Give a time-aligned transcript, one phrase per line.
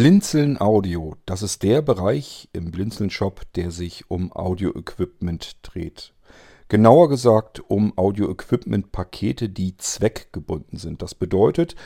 [0.00, 6.14] Blinzeln Audio, das ist der Bereich im Blinzeln Shop, der sich um Audio-Equipment dreht.
[6.68, 11.02] Genauer gesagt um Audio-Equipment-Pakete, die zweckgebunden sind.
[11.02, 11.76] Das bedeutet,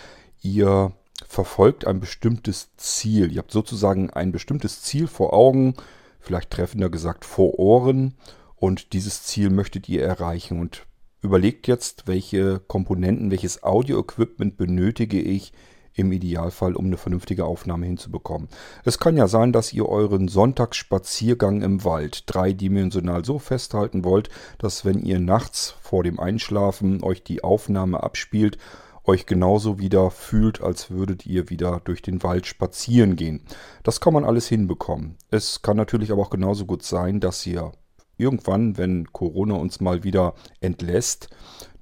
[0.43, 0.93] ihr
[1.27, 3.33] verfolgt ein bestimmtes Ziel.
[3.33, 5.75] Ihr habt sozusagen ein bestimmtes Ziel vor Augen,
[6.21, 8.15] vielleicht treffender gesagt vor Ohren,
[8.55, 10.87] und dieses Ziel möchtet ihr erreichen und
[11.21, 15.53] überlegt jetzt, welche Komponenten, welches Audio-Equipment benötige ich,
[15.95, 18.49] im Idealfall, um eine vernünftige Aufnahme hinzubekommen.
[18.85, 24.29] Es kann ja sein, dass ihr euren Sonntagsspaziergang im Wald dreidimensional so festhalten wollt,
[24.59, 28.59] dass wenn ihr nachts vor dem Einschlafen euch die Aufnahme abspielt,
[29.05, 33.43] euch genauso wieder fühlt, als würdet ihr wieder durch den Wald spazieren gehen.
[33.83, 35.17] Das kann man alles hinbekommen.
[35.31, 37.73] Es kann natürlich aber auch genauso gut sein, dass ihr
[38.17, 41.29] irgendwann, wenn Corona uns mal wieder entlässt,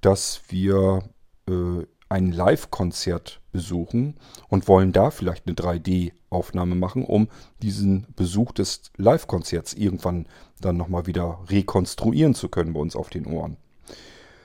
[0.00, 1.04] dass wir
[1.48, 4.16] äh, ein Live-Konzert besuchen
[4.48, 7.28] und wollen da vielleicht eine 3D-Aufnahme machen, um
[7.62, 10.26] diesen Besuch des Live-Konzerts irgendwann
[10.60, 13.56] dann nochmal wieder rekonstruieren zu können bei uns auf den Ohren.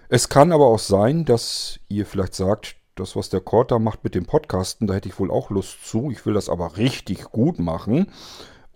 [0.09, 4.15] Es kann aber auch sein, dass ihr vielleicht sagt, das, was der da macht mit
[4.15, 6.09] dem Podcasten, da hätte ich wohl auch Lust zu.
[6.09, 8.07] Ich will das aber richtig gut machen.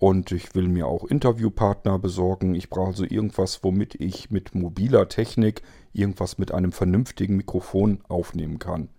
[0.01, 2.55] Und ich will mir auch Interviewpartner besorgen.
[2.55, 5.61] Ich brauche also irgendwas, womit ich mit mobiler Technik
[5.93, 8.89] irgendwas mit einem vernünftigen Mikrofon aufnehmen kann.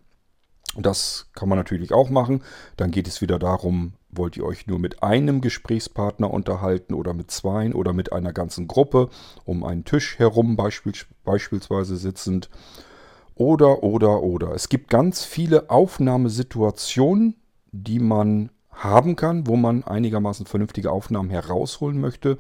[0.77, 2.45] Das kann man natürlich auch machen.
[2.77, 7.33] Dann geht es wieder darum, wollt ihr euch nur mit einem Gesprächspartner unterhalten oder mit
[7.33, 9.09] zwei oder mit einer ganzen Gruppe
[9.45, 10.93] um einen Tisch herum beispiel,
[11.25, 12.49] beispielsweise sitzend.
[13.35, 14.53] Oder, oder, oder.
[14.53, 17.35] Es gibt ganz viele Aufnahmesituationen,
[17.73, 22.39] die man haben kann, wo man einigermaßen vernünftige Aufnahmen herausholen möchte.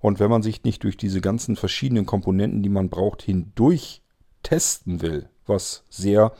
[0.00, 4.02] Und wenn man sich nicht durch diese ganzen verschiedenen Komponenten, die man braucht, hindurch
[4.42, 6.32] testen will, was sehr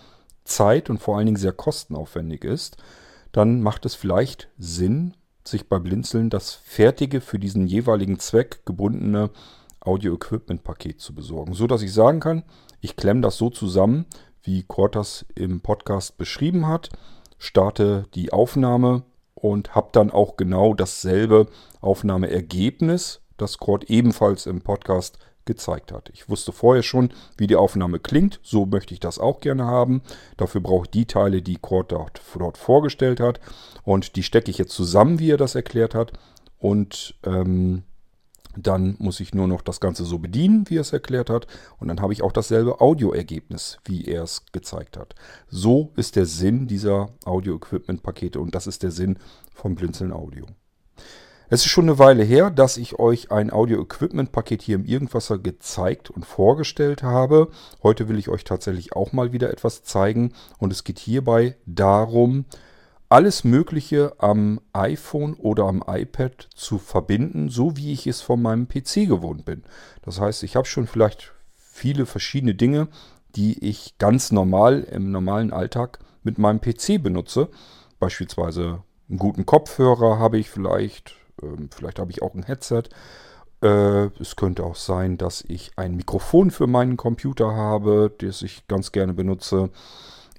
[0.45, 2.77] zeit- und vor allen Dingen sehr kostenaufwendig ist,
[3.33, 5.15] dann macht es vielleicht Sinn,
[5.45, 9.31] sich bei Blinzeln das fertige, für diesen jeweiligen Zweck gebundene
[9.81, 11.55] Audio-Equipment-Paket zu besorgen.
[11.55, 12.43] So dass ich sagen kann,
[12.81, 14.07] ich klemme das so zusammen,
[14.43, 16.91] wie Cortas im Podcast beschrieben hat,
[17.39, 19.03] starte die Aufnahme
[19.37, 21.47] und habe dann auch genau dasselbe
[21.81, 26.11] Aufnahmeergebnis, das Cord ebenfalls im Podcast gezeigt hat.
[26.13, 28.41] Ich wusste vorher schon, wie die Aufnahme klingt.
[28.43, 30.03] So möchte ich das auch gerne haben.
[30.37, 33.39] Dafür brauche ich die Teile, die Cord dort, dort vorgestellt hat.
[33.85, 36.13] Und die stecke ich jetzt zusammen, wie er das erklärt hat.
[36.59, 37.85] Und ähm,
[38.57, 41.47] dann muss ich nur noch das Ganze so bedienen, wie er es erklärt hat.
[41.79, 45.15] Und dann habe ich auch dasselbe Audioergebnis, wie er es gezeigt hat.
[45.49, 49.19] So ist der Sinn dieser Audio-Equipment-Pakete und das ist der Sinn
[49.55, 50.47] vom Blinzeln Audio.
[51.49, 56.11] Es ist schon eine Weile her, dass ich euch ein Audio-Equipment-Paket hier im Irgendwasser gezeigt
[56.11, 57.51] und vorgestellt habe.
[57.85, 62.47] Heute will ich euch tatsächlich auch mal wieder etwas zeigen und es geht hierbei darum,
[63.09, 68.69] alles Mögliche am iPhone oder am iPad zu verbinden, so wie ich es von meinem
[68.69, 69.63] PC gewohnt bin.
[70.03, 72.89] Das heißt, ich habe schon vielleicht viele verschiedene Dinge,
[73.37, 77.49] die ich ganz normal im normalen Alltag mit meinem PC benutze.
[78.01, 82.85] Beispielsweise einen guten Kopfhörer habe ich vielleicht, ähm, vielleicht habe ich auch ein Headset.
[83.63, 88.67] Äh, es könnte auch sein, dass ich ein Mikrofon für meinen Computer habe, das ich
[88.67, 89.71] ganz gerne benutze.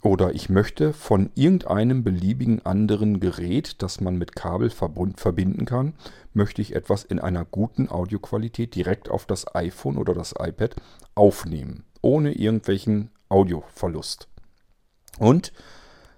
[0.08, 5.96] Oder ich möchte von irgendeinem beliebigen anderen Gerät, das man mit Kabel verbinden kann,
[6.34, 10.78] möchte ich etwas in einer guten Audioqualität direkt auf das iPhone oder das iPad
[11.14, 14.30] aufnehmen, ohne irgendwelchen Audioverlust.
[15.20, 15.52] Und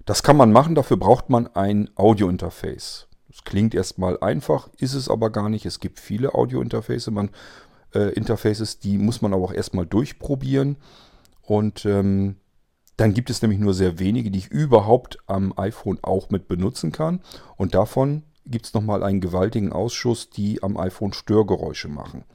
[0.06, 3.08] das kann man machen, dafür braucht man ein Audiointerface.
[3.28, 5.66] Das klingt erstmal einfach, ist es aber gar nicht.
[5.66, 7.08] Es gibt viele Audiointerfaces,
[7.94, 10.78] äh, die muss man aber auch erstmal durchprobieren.
[11.42, 12.36] Und ähm,
[13.00, 16.92] dann gibt es nämlich nur sehr wenige, die ich überhaupt am iPhone auch mit benutzen
[16.92, 17.22] kann.
[17.56, 22.26] Und davon gibt es nochmal einen gewaltigen Ausschuss, die am iPhone Störgeräusche machen.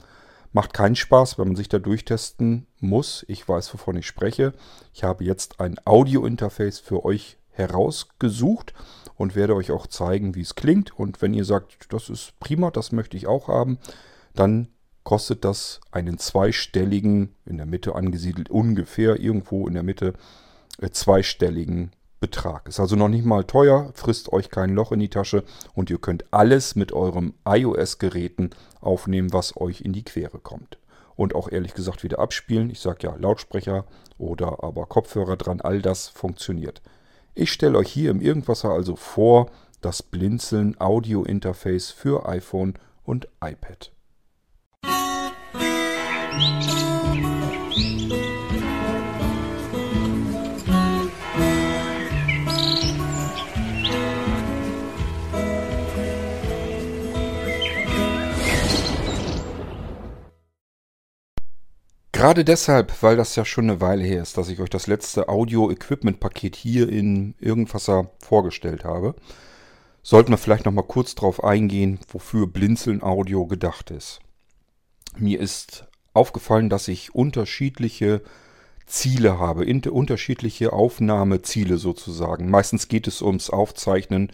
[0.53, 3.23] Macht keinen Spaß, wenn man sich da durchtesten muss.
[3.27, 4.53] Ich weiß, wovon ich spreche.
[4.91, 8.73] Ich habe jetzt ein Audio-Interface für euch herausgesucht
[9.15, 10.97] und werde euch auch zeigen, wie es klingt.
[10.97, 13.77] Und wenn ihr sagt, das ist prima, das möchte ich auch haben,
[14.33, 14.69] dann
[15.03, 20.15] kostet das einen zweistelligen, in der Mitte angesiedelt, ungefähr irgendwo in der Mitte
[20.91, 22.67] zweistelligen Betrag.
[22.67, 25.43] Ist also noch nicht mal teuer, frisst euch kein Loch in die Tasche
[25.73, 28.49] und ihr könnt alles mit eurem iOS-Geräten
[28.81, 30.77] aufnehmen, was euch in die Quere kommt.
[31.15, 32.69] Und auch ehrlich gesagt wieder abspielen.
[32.69, 33.85] Ich sage ja Lautsprecher
[34.17, 36.81] oder aber Kopfhörer dran, all das funktioniert.
[37.35, 39.51] Ich stelle euch hier im Irgendwasser also vor
[39.81, 42.73] das Blinzeln Audio Interface für iPhone
[43.03, 43.91] und iPad.
[46.33, 46.94] Musik
[62.25, 65.29] Gerade deshalb, weil das ja schon eine Weile her ist, dass ich euch das letzte
[65.29, 69.13] Audio-Equipment-Paket hier in Irgendwasser vorgestellt habe,
[70.01, 74.21] sollten wir vielleicht noch mal kurz darauf eingehen, wofür Blinzeln Audio gedacht ist.
[75.15, 75.85] Mir ist
[76.15, 78.23] aufgefallen, dass ich unterschiedliche
[78.87, 82.49] Ziele habe, unterschiedliche Aufnahmeziele sozusagen.
[82.49, 84.31] Meistens geht es ums Aufzeichnen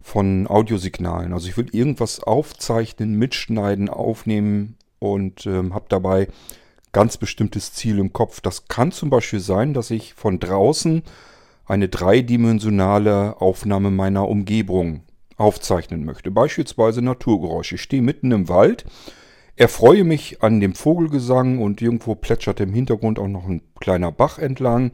[0.00, 1.32] von Audiosignalen.
[1.32, 6.28] Also ich will irgendwas aufzeichnen, mitschneiden, aufnehmen und ähm, habe dabei
[6.92, 8.40] ganz bestimmtes Ziel im Kopf.
[8.40, 11.02] Das kann zum Beispiel sein, dass ich von draußen
[11.66, 15.02] eine dreidimensionale Aufnahme meiner Umgebung
[15.36, 16.30] aufzeichnen möchte.
[16.30, 17.74] Beispielsweise Naturgeräusche.
[17.74, 18.84] Ich stehe mitten im Wald,
[19.56, 24.38] erfreue mich an dem Vogelgesang und irgendwo plätschert im Hintergrund auch noch ein kleiner Bach
[24.38, 24.92] entlang.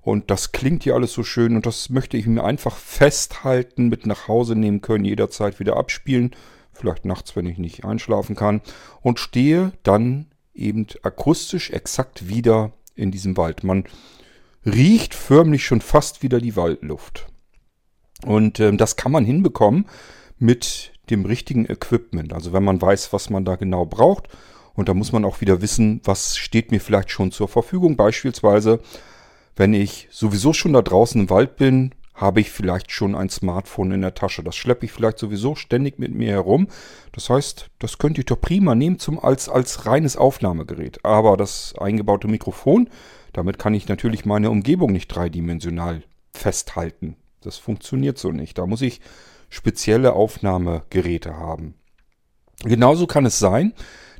[0.00, 4.06] Und das klingt hier alles so schön und das möchte ich mir einfach festhalten, mit
[4.06, 6.30] nach Hause nehmen können, jederzeit wieder abspielen.
[6.72, 8.60] Vielleicht nachts, wenn ich nicht einschlafen kann.
[9.02, 10.26] Und stehe dann
[10.56, 13.64] eben akustisch exakt wieder in diesem Wald.
[13.64, 13.84] Man
[14.64, 17.26] riecht förmlich schon fast wieder die Waldluft.
[18.24, 19.86] Und ähm, das kann man hinbekommen
[20.38, 22.32] mit dem richtigen Equipment.
[22.32, 24.28] Also wenn man weiß, was man da genau braucht.
[24.74, 27.96] Und da muss man auch wieder wissen, was steht mir vielleicht schon zur Verfügung.
[27.96, 28.80] Beispielsweise,
[29.54, 33.92] wenn ich sowieso schon da draußen im Wald bin, habe ich vielleicht schon ein Smartphone
[33.92, 34.42] in der Tasche.
[34.42, 36.68] Das schleppe ich vielleicht sowieso ständig mit mir herum.
[37.12, 41.04] Das heißt, das könnte ich doch prima nehmen zum, als, als reines Aufnahmegerät.
[41.04, 42.88] Aber das eingebaute Mikrofon,
[43.34, 46.02] damit kann ich natürlich meine Umgebung nicht dreidimensional
[46.32, 47.16] festhalten.
[47.42, 48.56] Das funktioniert so nicht.
[48.56, 49.02] Da muss ich
[49.50, 51.74] spezielle Aufnahmegeräte haben.
[52.64, 53.74] Genauso kann es sein,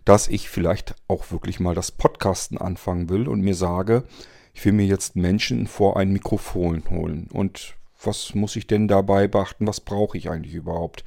[0.05, 4.05] dass ich vielleicht auch wirklich mal das Podcasten anfangen will und mir sage,
[4.53, 7.29] ich will mir jetzt Menschen vor ein Mikrofon holen.
[7.33, 9.67] Und was muss ich denn dabei beachten?
[9.67, 11.05] Was brauche ich eigentlich überhaupt?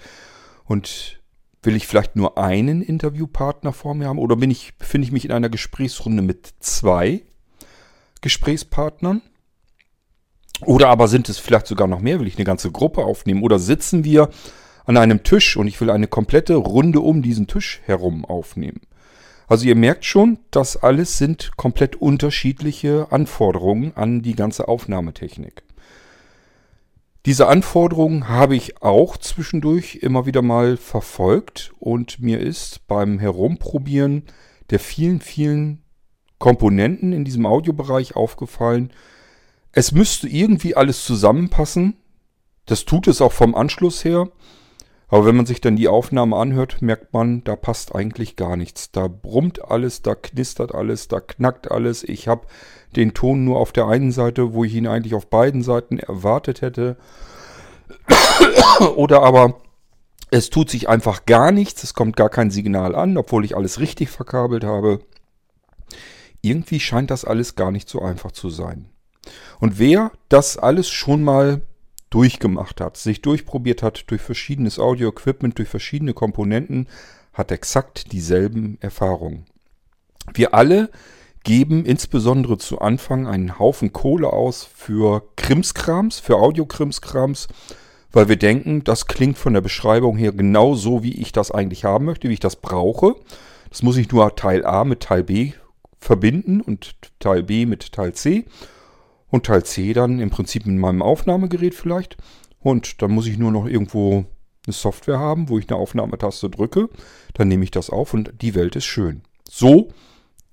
[0.65, 1.19] Und
[1.61, 4.19] will ich vielleicht nur einen Interviewpartner vor mir haben?
[4.19, 7.23] Oder bin ich, befinde ich mich in einer Gesprächsrunde mit zwei
[8.21, 9.21] Gesprächspartnern?
[10.65, 12.19] Oder aber sind es vielleicht sogar noch mehr?
[12.19, 13.43] Will ich eine ganze Gruppe aufnehmen?
[13.43, 14.29] Oder sitzen wir
[14.85, 18.81] an einem Tisch und ich will eine komplette Runde um diesen Tisch herum aufnehmen?
[19.47, 25.63] Also ihr merkt schon, das alles sind komplett unterschiedliche Anforderungen an die ganze Aufnahmetechnik.
[27.29, 34.23] Diese Anforderungen habe ich auch zwischendurch immer wieder mal verfolgt und mir ist beim Herumprobieren
[34.71, 35.83] der vielen, vielen
[36.39, 38.91] Komponenten in diesem Audiobereich aufgefallen,
[39.71, 41.97] es müsste irgendwie alles zusammenpassen.
[42.65, 44.31] Das tut es auch vom Anschluss her.
[45.09, 48.91] Aber wenn man sich dann die Aufnahme anhört, merkt man, da passt eigentlich gar nichts.
[48.91, 52.03] Da brummt alles, da knistert alles, da knackt alles.
[52.03, 52.45] Ich habe
[52.95, 56.61] den Ton nur auf der einen Seite, wo ich ihn eigentlich auf beiden Seiten erwartet
[56.61, 56.97] hätte.
[58.95, 59.55] Oder aber
[60.31, 63.79] es tut sich einfach gar nichts, es kommt gar kein Signal an, obwohl ich alles
[63.79, 64.99] richtig verkabelt habe.
[66.41, 68.89] Irgendwie scheint das alles gar nicht so einfach zu sein.
[69.59, 71.61] Und wer das alles schon mal
[72.09, 76.87] durchgemacht hat, sich durchprobiert hat durch verschiedenes Audio-Equipment, durch verschiedene Komponenten,
[77.33, 79.45] hat exakt dieselben Erfahrungen.
[80.33, 80.89] Wir alle
[81.43, 87.47] geben insbesondere zu Anfang einen Haufen Kohle aus für Krimskrams, für Audio-Krimskrams,
[88.11, 91.85] weil wir denken, das klingt von der Beschreibung her genau so, wie ich das eigentlich
[91.85, 93.15] haben möchte, wie ich das brauche.
[93.69, 95.53] Das muss ich nur Teil A mit Teil B
[95.99, 98.45] verbinden und Teil B mit Teil C
[99.29, 102.17] und Teil C dann im Prinzip in meinem Aufnahmegerät vielleicht.
[102.59, 104.25] Und dann muss ich nur noch irgendwo
[104.65, 106.89] eine Software haben, wo ich eine Aufnahmetaste drücke.
[107.33, 109.21] Dann nehme ich das auf und die Welt ist schön.
[109.49, 109.89] So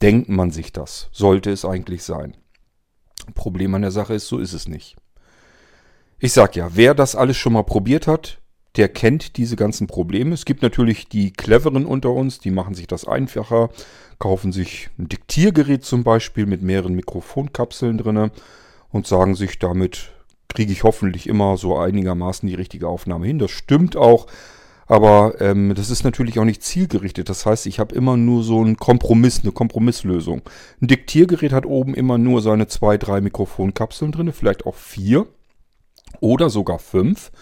[0.02, 1.08] denkt man sich das.
[1.12, 2.36] Sollte es eigentlich sein.
[3.34, 4.96] Problem an der Sache ist, so ist es nicht.
[6.18, 8.38] Ich sag ja, wer das alles schon mal probiert hat,
[8.76, 10.34] der kennt diese ganzen Probleme.
[10.34, 13.70] Es gibt natürlich die Cleveren unter uns, die machen sich das einfacher,
[14.18, 18.30] kaufen sich ein Diktiergerät zum Beispiel mit mehreren Mikrofonkapseln drinne
[18.96, 20.10] und sagen sich, damit
[20.48, 23.38] kriege ich hoffentlich immer so einigermaßen die richtige Aufnahme hin.
[23.38, 24.26] Das stimmt auch,
[24.86, 27.28] aber ähm, das ist natürlich auch nicht zielgerichtet.
[27.28, 30.42] Das heißt, ich habe immer nur so einen Kompromiss, eine Kompromisslösung.
[30.80, 35.26] Ein Diktiergerät hat oben immer nur seine zwei, drei Mikrofonkapseln drin, vielleicht auch vier
[36.20, 37.32] oder sogar fünf.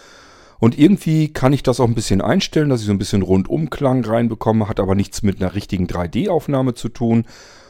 [0.59, 4.05] Und irgendwie kann ich das auch ein bisschen einstellen, dass ich so ein bisschen Rundumklang
[4.05, 7.27] reinbekomme, hat aber nichts mit einer richtigen 3D-Aufnahme zu tun.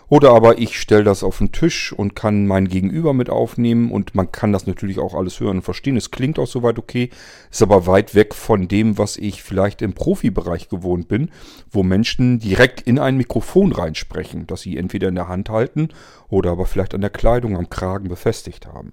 [0.09, 4.15] Oder aber ich stelle das auf den Tisch und kann mein Gegenüber mit aufnehmen und
[4.15, 5.97] man kann das natürlich auch alles hören und verstehen.
[5.97, 7.11] Es klingt auch soweit okay,
[7.51, 11.31] ist aber weit weg von dem, was ich vielleicht im Profibereich gewohnt bin,
[11.71, 15.89] wo Menschen direkt in ein Mikrofon reinsprechen, das sie entweder in der Hand halten
[16.29, 18.93] oder aber vielleicht an der Kleidung am Kragen befestigt haben.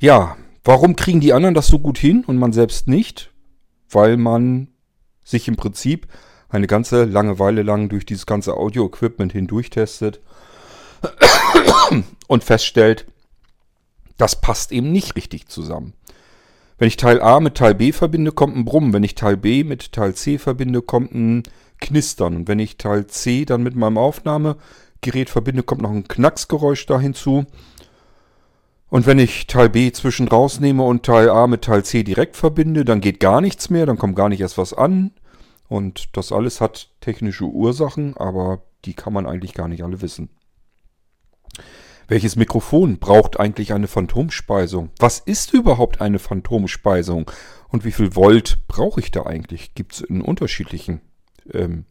[0.00, 3.32] Ja, warum kriegen die anderen das so gut hin und man selbst nicht?
[3.90, 4.68] Weil man
[5.24, 6.06] sich im Prinzip
[6.48, 10.20] eine ganze lange Weile lang durch dieses ganze Audio-Equipment hindurch testet
[12.26, 13.06] und feststellt,
[14.16, 15.92] das passt eben nicht richtig zusammen.
[16.78, 18.92] Wenn ich Teil A mit Teil B verbinde, kommt ein Brummen.
[18.92, 21.42] Wenn ich Teil B mit Teil C verbinde, kommt ein
[21.80, 22.36] Knistern.
[22.36, 27.00] Und wenn ich Teil C dann mit meinem Aufnahmegerät verbinde, kommt noch ein Knacksgeräusch da
[27.00, 27.46] hinzu.
[28.90, 32.84] Und wenn ich Teil B zwischen rausnehme und Teil A mit Teil C direkt verbinde,
[32.84, 35.10] dann geht gar nichts mehr, dann kommt gar nicht erst was an.
[35.68, 40.30] Und das alles hat technische Ursachen, aber die kann man eigentlich gar nicht alle wissen.
[42.06, 44.90] Welches Mikrofon braucht eigentlich eine Phantomspeisung?
[44.98, 47.30] Was ist überhaupt eine Phantomspeisung?
[47.68, 49.74] Und wie viel Volt brauche ich da eigentlich?
[49.74, 51.02] Gibt es in unterschiedlichen
[51.52, 51.84] ähm,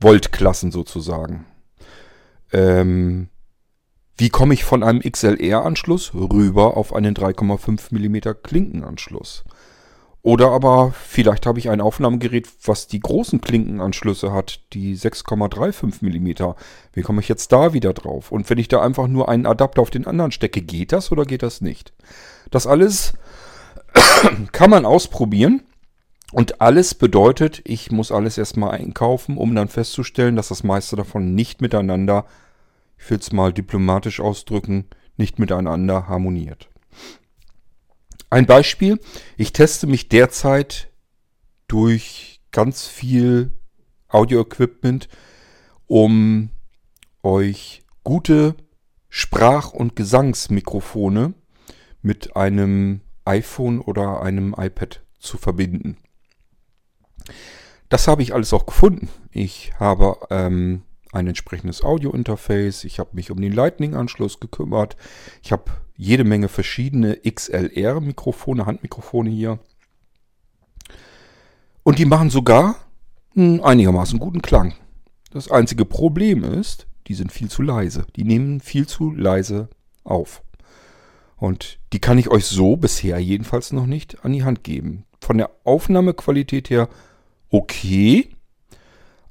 [0.00, 1.46] Voltklassen sozusagen.
[2.52, 3.28] Ähm,
[4.16, 9.44] wie komme ich von einem XLR-Anschluss rüber auf einen 3,5 mm Klinkenanschluss?
[10.26, 16.54] Oder aber vielleicht habe ich ein Aufnahmegerät, was die großen Klinkenanschlüsse hat, die 6,35 mm.
[16.92, 18.32] Wie komme ich jetzt da wieder drauf?
[18.32, 21.26] Und wenn ich da einfach nur einen Adapter auf den anderen stecke, geht das oder
[21.26, 21.92] geht das nicht?
[22.50, 23.12] Das alles
[24.50, 25.62] kann man ausprobieren.
[26.32, 31.36] Und alles bedeutet, ich muss alles erstmal einkaufen, um dann festzustellen, dass das meiste davon
[31.36, 32.26] nicht miteinander,
[32.98, 36.68] ich will es mal diplomatisch ausdrücken, nicht miteinander harmoniert.
[38.28, 38.98] Ein Beispiel,
[39.36, 40.90] ich teste mich derzeit
[41.68, 43.52] durch ganz viel
[44.08, 45.08] Audio-Equipment,
[45.86, 46.50] um
[47.22, 48.56] euch gute
[49.08, 51.34] Sprach- und Gesangsmikrofone
[52.02, 55.96] mit einem iPhone oder einem iPad zu verbinden.
[57.88, 59.08] Das habe ich alles auch gefunden.
[59.30, 62.84] Ich habe ähm, ein entsprechendes Audio-Interface.
[62.84, 64.96] Ich habe mich um den Lightning-Anschluss gekümmert.
[65.42, 69.58] Ich habe jede Menge verschiedene XLR-Mikrofone, Handmikrofone hier.
[71.82, 72.76] Und die machen sogar
[73.36, 74.74] einen einigermaßen guten Klang.
[75.30, 78.06] Das einzige Problem ist, die sind viel zu leise.
[78.16, 79.68] Die nehmen viel zu leise
[80.04, 80.42] auf.
[81.36, 85.04] Und die kann ich euch so bisher jedenfalls noch nicht an die Hand geben.
[85.20, 86.88] Von der Aufnahmequalität her
[87.50, 88.35] okay.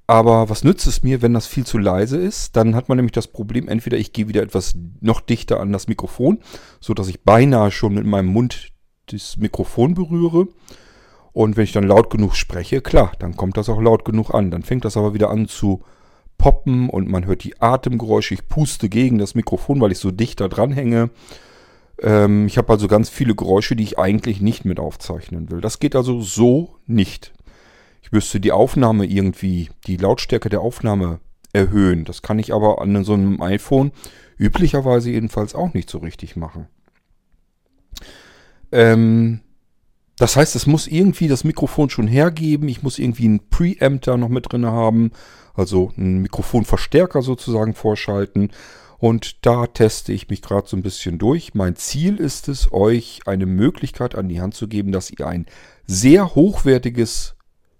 [0.08, 2.56] Aber was nützt es mir, wenn das viel zu leise ist?
[2.56, 5.88] Dann hat man nämlich das Problem, entweder ich gehe wieder etwas noch dichter an das
[5.88, 6.40] Mikrofon,
[6.80, 8.72] sodass ich beinahe schon mit meinem Mund
[9.08, 10.48] das Mikrofon berühre.
[11.34, 14.52] Und wenn ich dann laut genug spreche, klar, dann kommt das auch laut genug an.
[14.52, 15.84] Dann fängt das aber wieder an zu
[16.38, 18.36] poppen und man hört die Atemgeräusche.
[18.36, 21.10] Ich puste gegen das Mikrofon, weil ich so dichter dran hänge.
[22.02, 25.62] Ähm, ich habe also ganz viele Geräusche, die ich eigentlich nicht mit aufzeichnen will.
[25.62, 27.34] Das geht also so nicht.
[28.06, 31.22] Ich müsste die Aufnahme irgendwie, die Lautstärke der Aufnahme
[31.54, 32.06] erhöhen.
[32.06, 33.92] Das kann ich aber an so einem iPhone
[34.38, 36.68] üblicherweise jedenfalls auch nicht so richtig machen.
[38.72, 39.40] Ähm,
[40.18, 42.70] das heißt, es muss irgendwie das Mikrofon schon hergeben.
[42.70, 45.10] Ich muss irgendwie einen Preamp da noch mit drin haben.
[45.56, 48.52] Also einen Mikrofonverstärker sozusagen vorschalten.
[49.00, 51.56] Und da teste ich mich gerade so ein bisschen durch.
[51.56, 55.48] Mein Ziel ist es, euch eine Möglichkeit an die Hand zu geben, dass ihr ein
[55.88, 57.35] sehr hochwertiges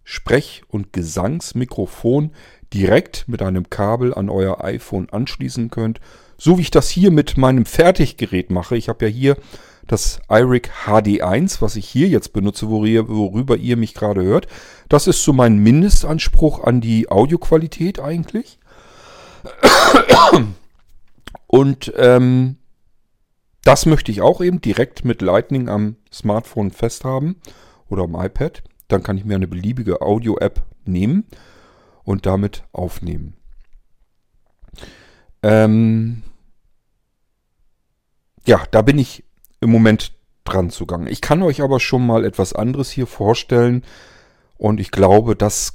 [0.06, 2.32] Sprech- und Gesangsmikrofon
[2.74, 6.00] direkt mit einem Kabel an euer iPhone anschließen könnt.
[6.38, 8.78] So wie ich das hier mit meinem Fertiggerät mache.
[8.78, 9.36] Ich habe ja hier
[9.88, 14.48] das iRig HD1, was ich hier jetzt benutze, worüber ihr mich gerade hört.
[14.90, 18.60] Das ist so mein Mindestanspruch an die Audioqualität eigentlich.
[21.48, 22.58] Und ähm,
[23.64, 27.38] das möchte ich auch eben direkt mit Lightning am Smartphone festhaben
[27.90, 28.62] oder am iPad.
[28.88, 31.26] Dann kann ich mir eine beliebige Audio-App nehmen
[32.04, 33.34] und damit aufnehmen.
[35.44, 36.24] Ähm
[38.46, 39.24] ja, da bin ich
[39.60, 40.14] im Moment
[40.44, 41.10] dran zugange.
[41.10, 43.84] Ich kann euch aber schon mal etwas anderes hier vorstellen
[44.58, 45.74] und ich glaube, das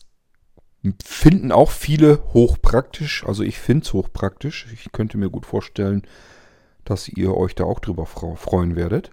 [1.05, 3.25] finden auch viele hochpraktisch.
[3.27, 4.67] Also ich finde es hochpraktisch.
[4.73, 6.03] Ich könnte mir gut vorstellen,
[6.85, 9.11] dass ihr euch da auch drüber freuen werdet.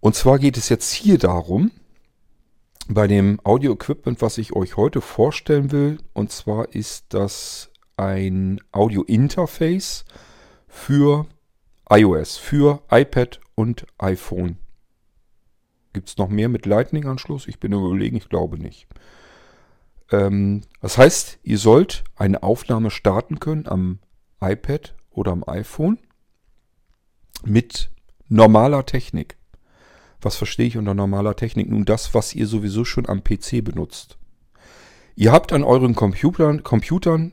[0.00, 1.72] Und zwar geht es jetzt hier darum,
[2.88, 5.98] bei dem Audio-Equipment, was ich euch heute vorstellen will.
[6.12, 10.04] Und zwar ist das ein Audio-Interface
[10.68, 11.26] für
[11.90, 14.58] iOS, für iPad und iPhone.
[15.92, 17.48] Gibt es noch mehr mit Lightning-Anschluss?
[17.48, 18.86] Ich bin überlegen, ich glaube nicht.
[20.10, 23.98] Ähm, das heißt, ihr sollt eine Aufnahme starten können am
[24.40, 25.98] iPad oder am iPhone
[27.44, 27.90] mit
[28.28, 29.36] normaler Technik.
[30.26, 31.70] Was verstehe ich unter normaler Technik?
[31.70, 34.18] Nun das, was ihr sowieso schon am PC benutzt.
[35.14, 37.30] Ihr habt an euren Computern, Computern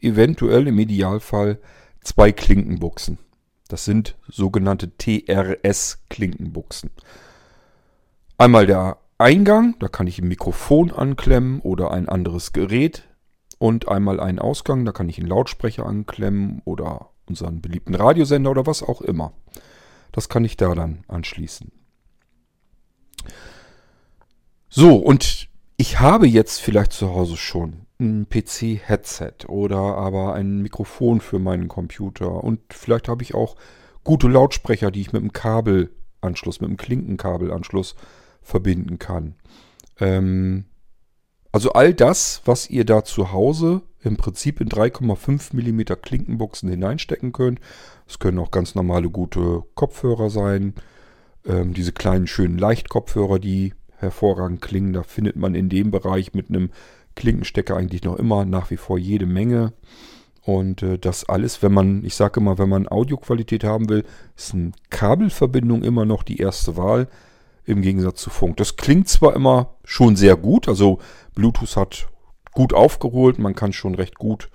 [0.00, 1.60] eventuell im Idealfall
[2.00, 3.18] zwei Klinkenbuchsen.
[3.68, 6.88] Das sind sogenannte TRS-Klinkenbuchsen.
[8.38, 13.06] Einmal der Eingang, da kann ich ein Mikrofon anklemmen oder ein anderes Gerät
[13.58, 18.64] und einmal einen Ausgang, da kann ich einen Lautsprecher anklemmen oder unseren beliebten Radiosender oder
[18.64, 19.34] was auch immer.
[20.10, 21.70] Das kann ich da dann anschließen.
[24.72, 31.20] So, und ich habe jetzt vielleicht zu Hause schon ein PC-Headset oder aber ein Mikrofon
[31.20, 33.56] für meinen Computer und vielleicht habe ich auch
[34.04, 37.96] gute Lautsprecher, die ich mit einem Kabelanschluss, mit einem Klinkenkabelanschluss
[38.42, 39.34] verbinden kann.
[39.98, 40.66] Ähm,
[41.50, 47.32] also all das, was ihr da zu Hause im Prinzip in 3,5 mm Klinkenbuchsen hineinstecken
[47.32, 47.58] könnt.
[48.06, 50.74] Es können auch ganz normale gute Kopfhörer sein.
[51.44, 56.48] Ähm, diese kleinen schönen Leichtkopfhörer, die hervorragend klingen, da findet man in dem Bereich mit
[56.48, 56.70] einem
[57.16, 59.72] Klinkenstecker eigentlich noch immer nach wie vor jede Menge.
[60.42, 64.04] Und äh, das alles, wenn man, ich sage immer, wenn man Audioqualität haben will,
[64.36, 67.08] ist eine Kabelverbindung immer noch die erste Wahl
[67.64, 68.56] im Gegensatz zu Funk.
[68.56, 70.98] Das klingt zwar immer schon sehr gut, also
[71.34, 72.08] Bluetooth hat
[72.52, 74.50] gut aufgeholt, man kann schon recht gut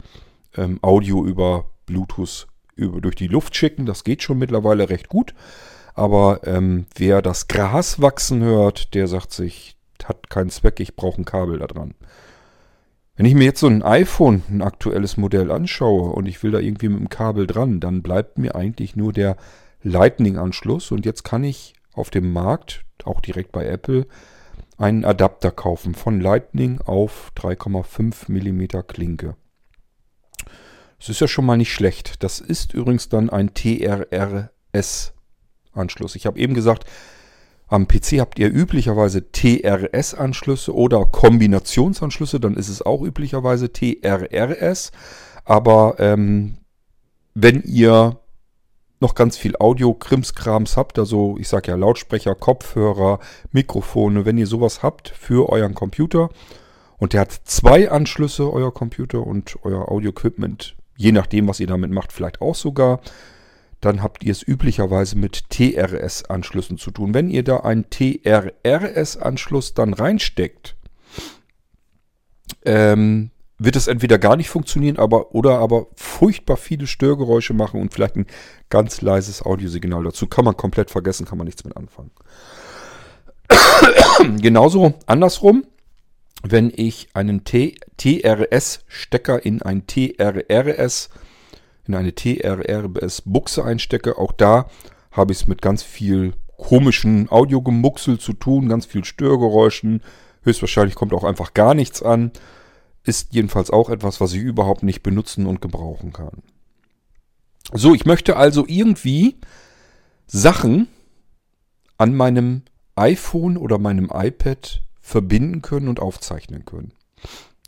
[0.57, 5.33] ähm, Audio über Bluetooth über, durch die Luft schicken, das geht schon mittlerweile recht gut.
[5.95, 11.19] Aber ähm, wer das Gras wachsen hört, der sagt sich, hat keinen Zweck, ich brauche
[11.19, 11.95] ein Kabel da dran.
[13.15, 16.59] Wenn ich mir jetzt so ein iPhone, ein aktuelles Modell anschaue und ich will da
[16.59, 19.37] irgendwie mit dem Kabel dran, dann bleibt mir eigentlich nur der
[19.83, 24.05] Lightning-Anschluss und jetzt kann ich auf dem Markt, auch direkt bei Apple,
[24.77, 29.37] einen Adapter kaufen von Lightning auf 3,5 mm Klinke.
[30.99, 32.21] Das ist ja schon mal nicht schlecht.
[32.23, 33.53] Das ist übrigens dann ein
[35.75, 36.15] TRRS-Anschluss.
[36.15, 36.85] Ich habe eben gesagt,
[37.67, 44.91] am PC habt ihr üblicherweise TRS-Anschlüsse oder Kombinationsanschlüsse, dann ist es auch üblicherweise TRRS.
[45.45, 46.57] Aber ähm,
[47.33, 48.19] wenn ihr
[49.01, 53.19] noch ganz viel Audio-Krimskrams habt, also ich sage ja Lautsprecher, Kopfhörer,
[53.51, 56.29] Mikrofone, wenn ihr sowas habt für euren Computer
[56.97, 61.91] und der hat zwei Anschlüsse, euer Computer und euer Audio-Equipment, je nachdem, was ihr damit
[61.91, 63.01] macht, vielleicht auch sogar,
[63.85, 67.13] dann habt ihr es üblicherweise mit TRS-Anschlüssen zu tun.
[67.13, 70.75] Wenn ihr da einen TRRS-Anschluss dann reinsteckt,
[72.65, 77.93] ähm, wird es entweder gar nicht funktionieren, aber oder aber furchtbar viele Störgeräusche machen und
[77.93, 78.27] vielleicht ein
[78.69, 80.27] ganz leises Audiosignal dazu.
[80.27, 82.11] Kann man komplett vergessen, kann man nichts mit anfangen.
[84.41, 85.65] Genauso andersrum,
[86.43, 91.09] wenn ich einen TRS-Stecker in ein TRRS,
[91.87, 94.69] in eine TRRS-Buchse einstecke, auch da
[95.11, 100.01] habe ich es mit ganz viel komischen Audiogemuxel zu tun, ganz viel Störgeräuschen.
[100.43, 102.31] Höchstwahrscheinlich kommt auch einfach gar nichts an.
[103.03, 106.41] Ist jedenfalls auch etwas, was ich überhaupt nicht benutzen und gebrauchen kann.
[107.73, 109.37] So, ich möchte also irgendwie
[110.27, 110.87] Sachen
[111.97, 112.63] an meinem
[112.95, 116.93] iPhone oder meinem iPad verbinden können und aufzeichnen können.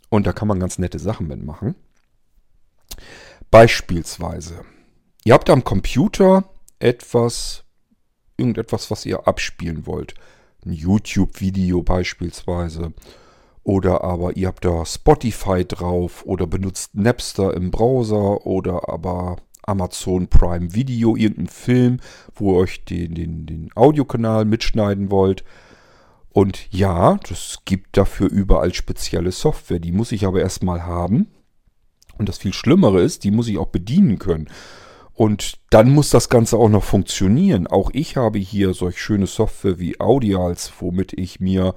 [0.10, 1.75] Und da kann man ganz nette Sachen mitmachen.
[3.50, 4.66] Beispielsweise,
[5.24, 6.44] ihr habt am Computer
[6.80, 7.64] etwas,
[8.36, 10.16] irgendetwas, was ihr abspielen wollt.
[10.66, 12.94] Ein YouTube-Video beispielsweise
[13.64, 20.28] oder aber ihr habt da Spotify drauf oder benutzt Napster im Browser oder aber Amazon
[20.28, 22.00] Prime Video, irgendeinen Film,
[22.34, 25.46] wo ihr euch den, den, den Audiokanal mitschneiden wollt.
[26.34, 29.80] Und ja, das gibt dafür überall spezielle Software.
[29.80, 31.28] Die muss ich aber erstmal haben.
[32.17, 34.47] Und das viel Schlimmere ist, die muss ich auch bedienen können.
[35.13, 37.65] Und dann muss das Ganze auch noch funktionieren.
[37.65, 41.73] Auch ich habe hier solch schöne Software wie Audials, womit ich mir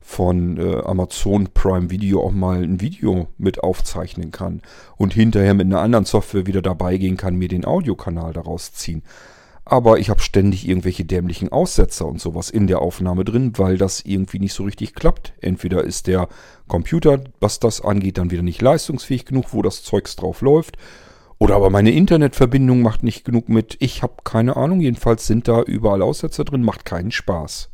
[0.00, 4.60] von äh, Amazon Prime Video auch mal ein Video mit aufzeichnen kann
[4.96, 9.02] und hinterher mit einer anderen Software wieder dabei gehen kann, mir den Audiokanal daraus ziehen.
[9.70, 14.00] Aber ich habe ständig irgendwelche dämlichen Aussetzer und sowas in der Aufnahme drin, weil das
[14.04, 15.32] irgendwie nicht so richtig klappt.
[15.40, 16.28] Entweder ist der
[16.66, 20.76] Computer, was das angeht, dann wieder nicht leistungsfähig genug, wo das Zeugs drauf läuft.
[21.38, 23.76] Oder aber meine Internetverbindung macht nicht genug mit.
[23.78, 24.80] Ich habe keine Ahnung.
[24.80, 27.70] Jedenfalls sind da überall Aussetzer drin, macht keinen Spaß.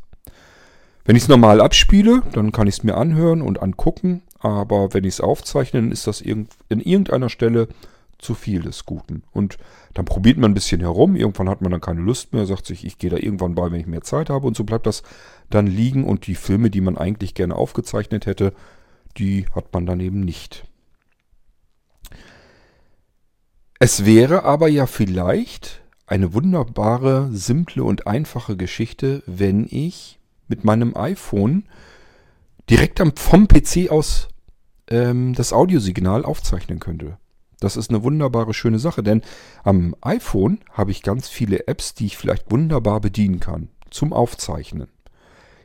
[1.03, 4.21] Wenn ich es normal abspiele, dann kann ich es mir anhören und angucken.
[4.37, 7.69] Aber wenn ich es aufzeichne, dann ist das in irgendeiner Stelle
[8.19, 9.23] zu viel des Guten.
[9.31, 9.57] Und
[9.93, 11.15] dann probiert man ein bisschen herum.
[11.15, 13.79] Irgendwann hat man dann keine Lust mehr, sagt sich, ich gehe da irgendwann bei, wenn
[13.79, 14.47] ich mehr Zeit habe.
[14.47, 15.03] Und so bleibt das
[15.49, 16.03] dann liegen.
[16.03, 18.53] Und die Filme, die man eigentlich gerne aufgezeichnet hätte,
[19.17, 20.65] die hat man dann eben nicht.
[23.79, 30.95] Es wäre aber ja vielleicht eine wunderbare, simple und einfache Geschichte, wenn ich mit meinem
[30.95, 31.65] iPhone
[32.69, 34.29] direkt vom PC aus
[34.89, 37.17] ähm, das Audiosignal aufzeichnen könnte.
[37.59, 39.21] Das ist eine wunderbare, schöne Sache, denn
[39.63, 44.87] am iPhone habe ich ganz viele Apps, die ich vielleicht wunderbar bedienen kann zum Aufzeichnen.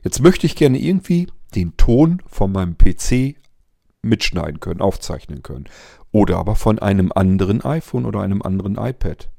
[0.03, 3.37] Jetzt möchte ich gerne irgendwie den Ton von meinem PC
[4.03, 5.67] mitschneiden können, aufzeichnen können.
[6.11, 9.31] Oder aber von einem anderen iPhone oder einem anderen iPad.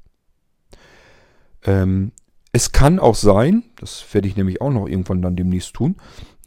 [1.64, 2.12] Ähm,
[2.52, 5.96] es kann auch sein, das werde ich nämlich auch noch irgendwann dann demnächst tun,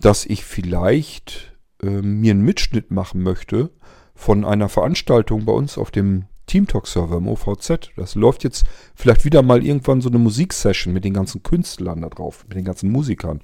[0.01, 3.71] dass ich vielleicht äh, mir einen Mitschnitt machen möchte
[4.17, 7.91] von einer Veranstaltung bei uns auf dem TeamTalk-Server im OVZ.
[7.97, 12.09] Das läuft jetzt vielleicht wieder mal irgendwann so eine Musiksession mit den ganzen Künstlern da
[12.09, 13.41] drauf, mit den ganzen Musikern.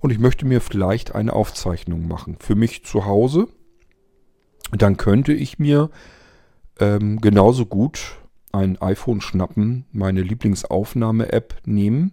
[0.00, 3.48] Und ich möchte mir vielleicht eine Aufzeichnung machen für mich zu Hause.
[4.72, 5.90] Dann könnte ich mir
[6.78, 8.16] ähm, genauso gut
[8.52, 12.12] ein iPhone schnappen, meine Lieblingsaufnahme-App nehmen,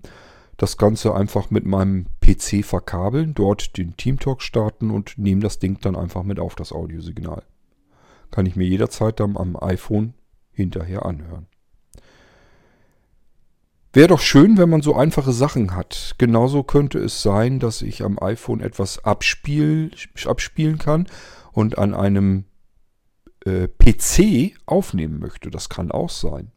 [0.58, 5.80] das Ganze einfach mit meinem PC verkabeln, dort den TeamTalk starten und nehme das Ding
[5.82, 7.44] dann einfach mit auf das Audiosignal.
[8.34, 10.16] Kann ich mir jederzeit dann am iPhone
[10.52, 11.46] hinterher anhören.
[13.94, 16.16] Wäre doch schön, wenn man so einfache Sachen hat.
[16.18, 19.92] Genauso könnte es sein, dass ich am iPhone etwas abspiel,
[20.26, 21.06] abspielen kann
[21.52, 22.46] und an einem
[23.46, 25.52] äh, PC aufnehmen möchte.
[25.52, 26.52] Das kann auch sein.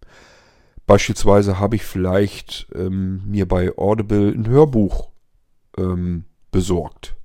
[0.87, 5.11] Beispielsweise habe ich vielleicht ähm, mir bei Audible ein Hörbuch
[5.77, 7.17] ähm, besorgt.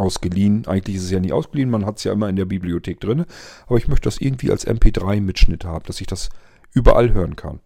[0.00, 0.66] Ausgeliehen.
[0.66, 3.24] Eigentlich ist es ja nie ausgeliehen, man hat es ja immer in der Bibliothek drin.
[3.66, 6.30] Aber ich möchte das irgendwie als MP3-Mitschnitt haben, dass ich das
[6.72, 7.60] überall hören kann.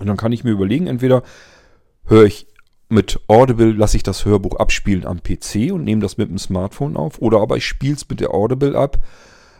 [0.00, 1.22] Und dann kann ich mir überlegen, entweder
[2.04, 2.46] höre ich
[2.88, 6.96] mit Audible, lasse ich das Hörbuch abspielen am PC und nehme das mit dem Smartphone
[6.96, 7.20] auf.
[7.20, 9.02] Oder aber ich spiele es mit der Audible ab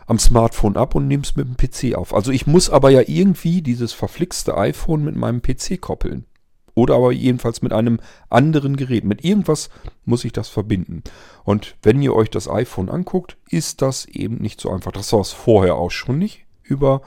[0.05, 2.13] am Smartphone ab und nehme es mit dem PC auf.
[2.13, 6.25] Also ich muss aber ja irgendwie dieses verflixte iPhone mit meinem PC koppeln.
[6.75, 9.03] Oder aber jedenfalls mit einem anderen Gerät.
[9.03, 9.69] Mit irgendwas
[10.05, 11.03] muss ich das verbinden.
[11.43, 14.91] Und wenn ihr euch das iPhone anguckt, ist das eben nicht so einfach.
[14.91, 17.01] Das war es vorher auch schon nicht über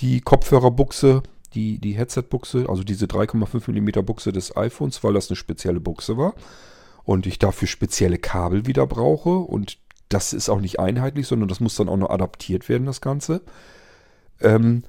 [0.00, 1.22] die Kopfhörerbuchse,
[1.54, 6.16] die, die Headset-Buchse, also diese 3,5 mm Buchse des iPhones, weil das eine spezielle Buchse
[6.16, 6.34] war.
[7.04, 9.30] Und ich dafür spezielle Kabel wieder brauche.
[9.30, 13.00] Und das ist auch nicht einheitlich, sondern das muss dann auch noch adaptiert werden, das
[13.00, 13.40] Ganze.
[14.40, 14.82] Ähm,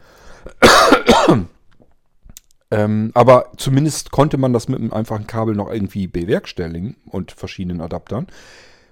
[2.69, 7.81] ähm, aber zumindest konnte man das mit einem einfachen Kabel noch irgendwie bewerkstelligen und verschiedenen
[7.81, 8.27] Adaptern.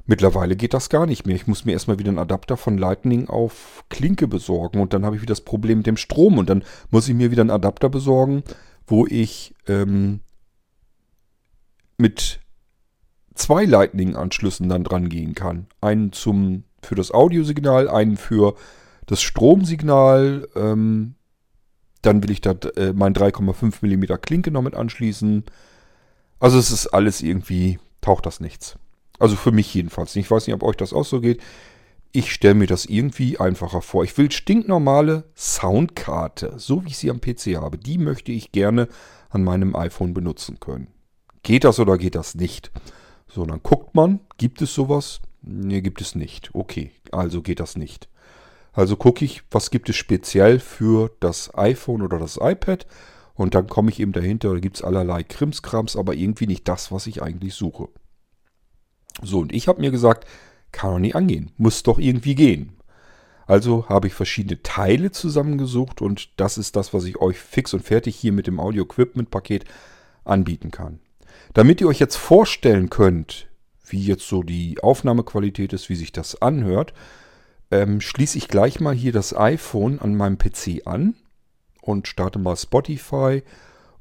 [0.06, 1.36] Mittlerweile geht das gar nicht mehr.
[1.36, 5.16] Ich muss mir erstmal wieder einen Adapter von Lightning auf Klinke besorgen und dann habe
[5.16, 7.90] ich wieder das Problem mit dem Strom und dann muss ich mir wieder einen Adapter
[7.90, 8.44] besorgen,
[8.86, 10.20] wo ich ähm,
[11.98, 12.40] mit
[13.34, 15.68] zwei Lightning-Anschlüssen dann dran gehen kann.
[15.82, 18.56] Einen zum, für das Audiosignal, einen für
[19.08, 20.48] das Stromsignal.
[20.56, 21.16] Ähm,
[22.06, 25.44] dann will ich da äh, mein 3,5 mm Klinke noch mit anschließen.
[26.40, 28.78] Also es ist alles irgendwie, taucht das nichts.
[29.20, 31.42] Also für mich jedenfalls Ich weiß nicht, ob euch das auch so geht.
[32.12, 34.04] Ich stelle mir das irgendwie einfacher vor.
[34.04, 37.78] Ich will stinknormale Soundkarte, so wie ich sie am PC habe.
[37.78, 38.88] Die möchte ich gerne
[39.30, 40.88] an meinem iPhone benutzen können.
[41.44, 42.72] Geht das oder geht das nicht?
[43.28, 45.20] So, dann guckt man, gibt es sowas?
[45.42, 46.52] Nee, gibt es nicht.
[46.54, 48.08] Okay, also geht das nicht.
[48.76, 52.86] Also gucke ich, was gibt es speziell für das iPhone oder das iPad
[53.34, 56.92] und dann komme ich eben dahinter, da gibt es allerlei Krimskrams, aber irgendwie nicht das,
[56.92, 57.88] was ich eigentlich suche.
[59.22, 60.28] So, und ich habe mir gesagt,
[60.74, 62.74] kann doch nicht angehen, muss doch irgendwie gehen.
[63.48, 67.82] Also habe ich verschiedene Teile zusammengesucht und das ist das, was ich euch fix und
[67.82, 69.64] fertig hier mit dem Audio-Equipment-Paket
[70.26, 71.00] anbieten kann.
[71.54, 73.48] Damit ihr euch jetzt vorstellen könnt,
[73.86, 76.94] wie jetzt so die Aufnahmequalität ist, wie sich das anhört,
[77.82, 81.16] ähm, schließe ich gleich mal hier das iPhone an meinem PC an
[81.82, 83.44] und starte mal Spotify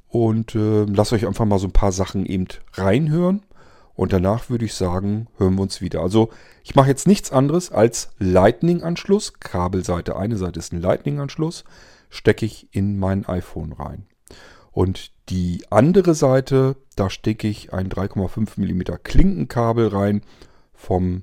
[0.09, 3.43] und äh, lasse euch einfach mal so ein paar Sachen eben reinhören.
[3.95, 6.01] Und danach würde ich sagen, hören wir uns wieder.
[6.01, 6.31] Also
[6.65, 9.35] ich mache jetzt nichts anderes als Lightning-Anschluss.
[9.35, 11.65] Kabelseite, eine Seite ist ein Lightning-Anschluss,
[12.11, 14.07] stecke ich in mein iPhone rein.
[14.73, 20.23] Und die andere Seite, da stecke ich ein 3,5 mm Klinkenkabel rein
[20.75, 21.23] vom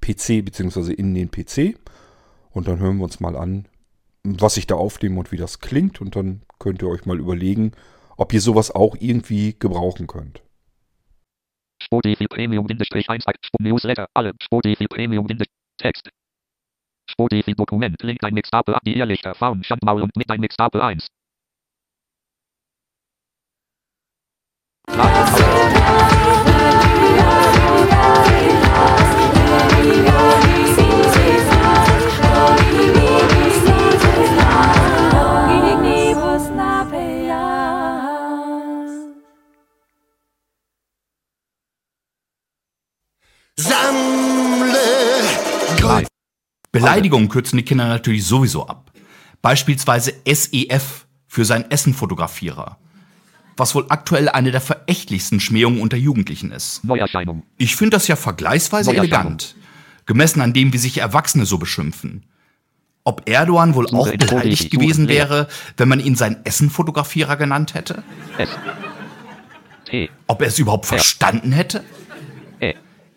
[0.00, 0.92] PC bzw.
[0.92, 1.78] in den PC.
[2.50, 3.66] Und dann hören wir uns mal an,
[4.24, 6.00] was ich da aufnehme und wie das klingt.
[6.00, 7.72] Und dann könnt ihr euch mal überlegen,
[8.16, 10.42] ob ihr sowas auch irgendwie gebrauchen könnt.
[11.82, 13.24] Spotify Premium 1
[13.60, 15.26] Newsletter alle Spotify Premium
[15.78, 16.10] Text
[17.10, 21.06] Spotify Dokument Link ein Mixtape ab die Irrlichter Faun Schandmaul und mit ein Mixtape 1
[46.70, 48.92] Beleidigungen kürzen die Kinder natürlich sowieso ab.
[49.42, 52.78] Beispielsweise SEF für sein Essenfotografierer.
[53.56, 56.84] was wohl aktuell eine der verächtlichsten Schmähungen unter Jugendlichen ist.
[56.84, 57.42] Neuerscheinung.
[57.56, 59.56] Ich finde das ja vergleichsweise elegant.
[60.06, 62.24] Gemessen an dem, wie sich Erwachsene so beschimpfen.
[63.02, 68.04] Ob Erdogan wohl auch beleidigt gewesen wäre, wenn man ihn sein Essenfotografierer genannt hätte?
[70.28, 71.82] Ob er es überhaupt verstanden hätte?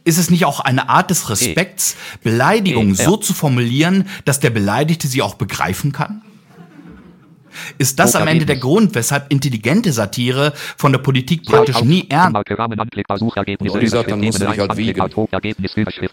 [0.03, 3.05] Ist es nicht auch eine Art des Respekts, Beleidigung ja.
[3.05, 6.23] so zu formulieren, dass der Beleidigte sie auch begreifen kann?
[7.77, 8.61] Ist das am Ende der.
[8.61, 12.37] Grund, weshalb intelligente Satire von der Politik praktisch nie ernst
[13.17, 15.01] Suchergebnisse Ja, wie gesagt, dann Überschrift, musst du dich Ebene halt wiegen.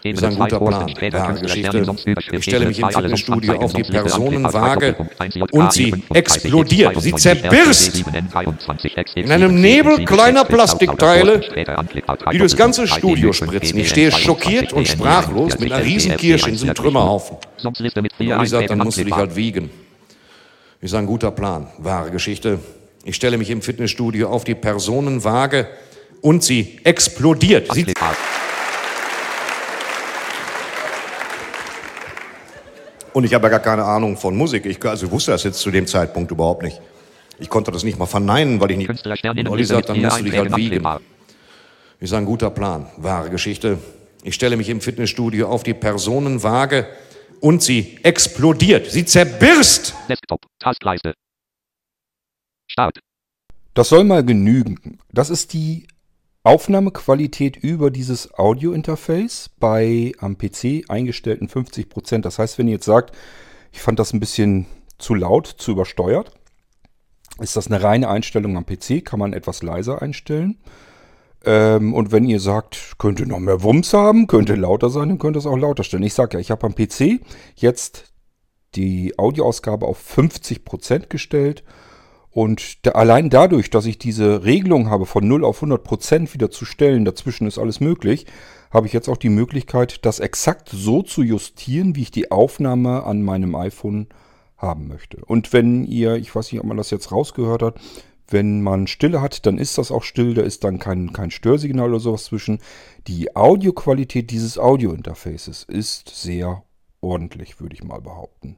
[0.03, 0.93] Ebene Ist ein guter Plan.
[0.93, 1.95] Künstler, Geschichte.
[2.31, 4.95] Ich stelle mich im zwei, alle Fitnessstudio auf die Personenwaage
[5.51, 7.01] und sie 35, explodiert.
[7.01, 11.41] Sie 92, zerbirst 23, X, in einem Nebel kleiner Plastikteile,
[12.31, 13.79] die durchs ganze Studio 3, spritzen.
[13.79, 17.37] Ich 7, stehe 22, schockiert und sprachlos mit einer 44, riesen Kirsche in diesem Trümmerhaufen.
[17.63, 19.69] Und dann musst du dich halt wiegen.
[20.81, 21.67] Ist ein guter Plan.
[21.77, 22.59] Wahre Geschichte.
[23.03, 25.67] Ich stelle mich im Fitnessstudio auf die Personenwaage
[26.21, 27.73] und sie explodiert.
[27.73, 27.93] Sie.
[33.11, 34.65] Und ich habe ja gar keine Ahnung von Musik.
[34.65, 36.79] Ich also wusste das jetzt zu dem Zeitpunkt überhaupt nicht.
[37.39, 38.89] Ich konnte das nicht mal verneinen, weil ich nicht.
[38.89, 40.75] Und Olli sagt, dann musst du dich halt wiegen.
[40.75, 41.01] anklickbar.
[41.99, 42.87] Ist ein guter Plan.
[42.95, 43.79] Wahre Geschichte.
[44.23, 46.87] Ich stelle mich im Fitnessstudio auf die Personenwaage
[47.41, 48.91] und sie explodiert.
[48.91, 49.95] Sie zerbirst.
[50.07, 51.13] Desktop, Taskleiste.
[52.67, 52.99] Start.
[53.73, 54.99] Das soll mal genügen.
[55.11, 55.87] Das ist die
[56.43, 62.21] Aufnahmequalität über dieses Audio-Interface bei am PC eingestellten 50%.
[62.21, 63.15] Das heißt, wenn ihr jetzt sagt,
[63.71, 64.65] ich fand das ein bisschen
[64.97, 66.31] zu laut, zu übersteuert,
[67.39, 70.57] ist das eine reine Einstellung am PC, kann man etwas leiser einstellen.
[71.45, 75.35] Ähm, und wenn ihr sagt, könnte noch mehr Wumms haben, könnte lauter sein, dann könnt
[75.37, 76.03] ihr es auch lauter stellen.
[76.03, 77.21] Ich sage ja, ich habe am PC
[77.55, 78.13] jetzt
[78.75, 81.63] die Audioausgabe auf 50% gestellt.
[82.31, 86.65] Und da, allein dadurch, dass ich diese Regelung habe, von 0 auf 100% wieder zu
[86.65, 88.27] stellen, dazwischen ist alles möglich,
[88.71, 93.03] habe ich jetzt auch die Möglichkeit, das exakt so zu justieren, wie ich die Aufnahme
[93.03, 94.07] an meinem iPhone
[94.57, 95.17] haben möchte.
[95.25, 97.75] Und wenn ihr, ich weiß nicht, ob man das jetzt rausgehört hat,
[98.31, 101.89] wenn man Stille hat, dann ist das auch still, da ist dann kein, kein Störsignal
[101.89, 102.59] oder sowas zwischen.
[103.07, 106.63] Die Audioqualität dieses Audiointerfaces ist sehr
[107.01, 108.57] ordentlich, würde ich mal behaupten.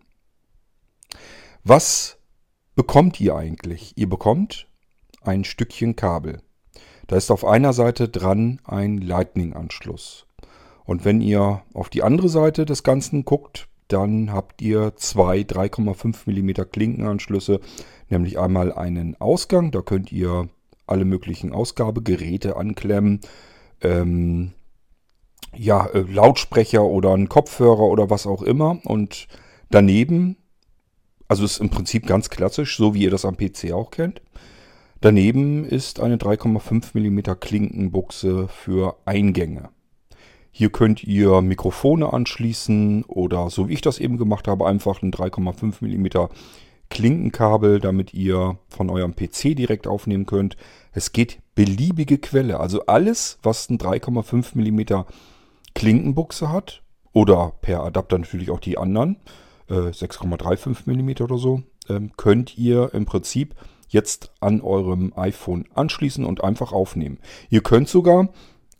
[1.64, 2.18] Was
[2.76, 3.94] bekommt ihr eigentlich?
[3.96, 4.68] Ihr bekommt
[5.22, 6.42] ein Stückchen Kabel.
[7.08, 10.28] Da ist auf einer Seite dran ein Lightning-Anschluss.
[10.86, 16.28] Und wenn ihr auf die andere Seite des Ganzen guckt, dann habt ihr zwei 3,5
[16.28, 17.60] mm Klinkenanschlüsse,
[18.10, 20.50] nämlich einmal einen Ausgang, da könnt ihr
[20.88, 23.22] alle möglichen Ausgabegeräte anklemmen,
[23.82, 24.52] ähm,
[25.56, 28.80] ja, äh, Lautsprecher oder einen Kopfhörer oder was auch immer.
[28.86, 29.28] Und
[29.70, 30.38] daneben
[31.32, 34.22] also ist im Prinzip ganz klassisch, so wie ihr das am PC auch kennt.
[35.00, 39.70] Daneben ist eine 3,5 mm Klinkenbuchse für Eingänge.
[40.52, 45.12] Hier könnt ihr Mikrofone anschließen oder so wie ich das eben gemacht habe, einfach ein
[45.12, 46.30] 3,5 mm
[46.90, 50.58] Klinkenkabel, damit ihr von eurem PC direkt aufnehmen könnt.
[50.92, 55.06] Es geht beliebige Quelle, also alles, was ein 3,5 mm
[55.74, 56.84] Klinkenbuchse hat
[57.14, 59.18] oder per Adapter natürlich auch die anderen,
[59.70, 63.56] äh, 6,35 mm oder so, ähm, könnt ihr im Prinzip
[63.88, 67.20] jetzt an eurem iPhone anschließen und einfach aufnehmen.
[67.50, 68.30] Ihr könnt sogar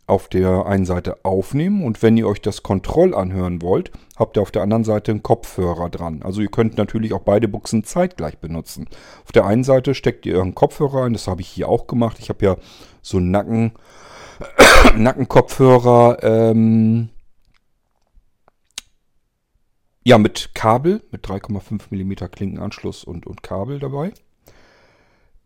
[0.06, 4.42] auf der einen Seite aufnehmen und wenn ihr euch das Kontroll anhören wollt, habt ihr
[4.42, 6.22] auf der anderen Seite einen Kopfhörer dran.
[6.22, 8.88] Also ihr könnt natürlich auch beide Buchsen zeitgleich benutzen.
[9.24, 12.18] Auf der einen Seite steckt ihr euren Kopfhörer ein, das habe ich hier auch gemacht.
[12.18, 12.56] Ich habe ja
[13.00, 13.72] so einen Nacken,
[14.96, 17.08] Nackenkopfhörer, ähm,
[20.04, 24.12] ja, mit Kabel, mit 3,5 mm Klinkenanschluss und, und Kabel dabei.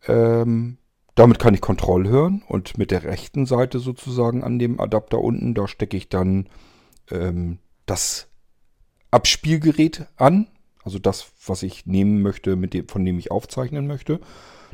[0.07, 0.77] Ähm,
[1.17, 5.55] damit kann ich Kontroll hören und mit der rechten Seite sozusagen an dem Adapter unten,
[5.55, 6.47] da stecke ich dann
[7.09, 8.27] ähm, das
[9.09, 10.47] Abspielgerät an.
[10.83, 14.19] Also das, was ich nehmen möchte, dem, von dem ich aufzeichnen möchte.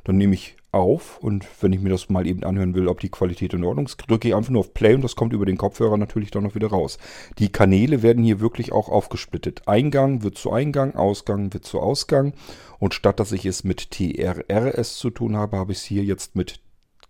[0.03, 3.09] Dann nehme ich auf und wenn ich mir das mal eben anhören will, ob die
[3.09, 5.57] Qualität in Ordnung ist, drücke ich einfach nur auf Play und das kommt über den
[5.57, 6.97] Kopfhörer natürlich dann noch wieder raus.
[7.37, 9.67] Die Kanäle werden hier wirklich auch aufgesplittet.
[9.67, 12.33] Eingang wird zu Eingang, Ausgang wird zu Ausgang
[12.79, 16.35] und statt dass ich es mit TRRS zu tun habe, habe ich es hier jetzt
[16.35, 16.59] mit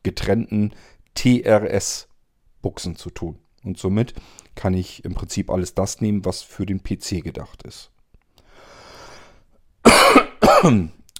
[0.03, 0.73] getrennten
[1.15, 3.39] TRS-Buchsen zu tun.
[3.63, 4.13] Und somit
[4.55, 7.91] kann ich im Prinzip alles das nehmen, was für den PC gedacht ist.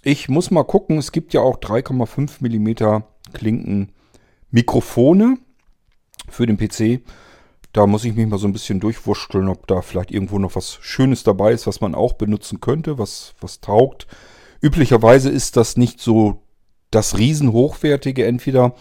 [0.06, 3.94] Ich muss mal gucken, es gibt ja auch 3,5 mm Klinken
[4.52, 5.38] Mikrofone
[6.28, 7.02] für den PC.
[7.72, 10.78] Da muss ich mich mal so ein bisschen durchwurschteln, ob da vielleicht irgendwo noch was
[10.82, 14.06] Schönes dabei ist, was man auch benutzen könnte, was, was taugt.
[14.62, 16.44] Üblicherweise ist das nicht so
[16.92, 18.26] das Riesenhochwertige.
[18.26, 18.76] Entweder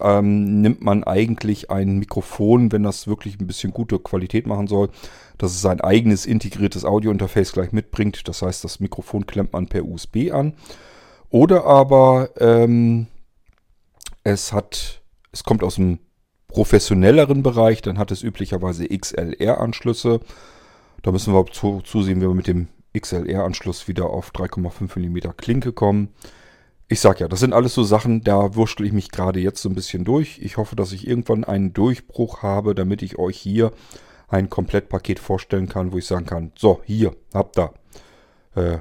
[0.00, 4.90] ähm, nimmt man eigentlich ein Mikrofon, wenn das wirklich ein bisschen gute Qualität machen soll,
[5.38, 8.28] dass es sein eigenes integriertes Audiointerface gleich mitbringt.
[8.28, 10.54] Das heißt, das Mikrofon klemmt man per USB an.
[11.30, 13.06] Oder aber ähm,
[14.22, 15.02] es hat,
[15.32, 15.98] es kommt aus dem
[16.48, 20.20] professionelleren Bereich, dann hat es üblicherweise XLR-Anschlüsse.
[21.02, 25.72] Da müssen wir zu, zusehen, wie wir mit dem XLR-Anschluss wieder auf 3,5 mm Klinke
[25.72, 26.08] kommen.
[26.88, 29.68] Ich sag ja, das sind alles so Sachen, da wurschtel ich mich gerade jetzt so
[29.68, 30.38] ein bisschen durch.
[30.42, 33.72] Ich hoffe, dass ich irgendwann einen Durchbruch habe, damit ich euch hier
[34.28, 37.72] ein Komplettpaket vorstellen kann, wo ich sagen kann, so, hier, habt ihr.
[38.54, 38.78] Äh,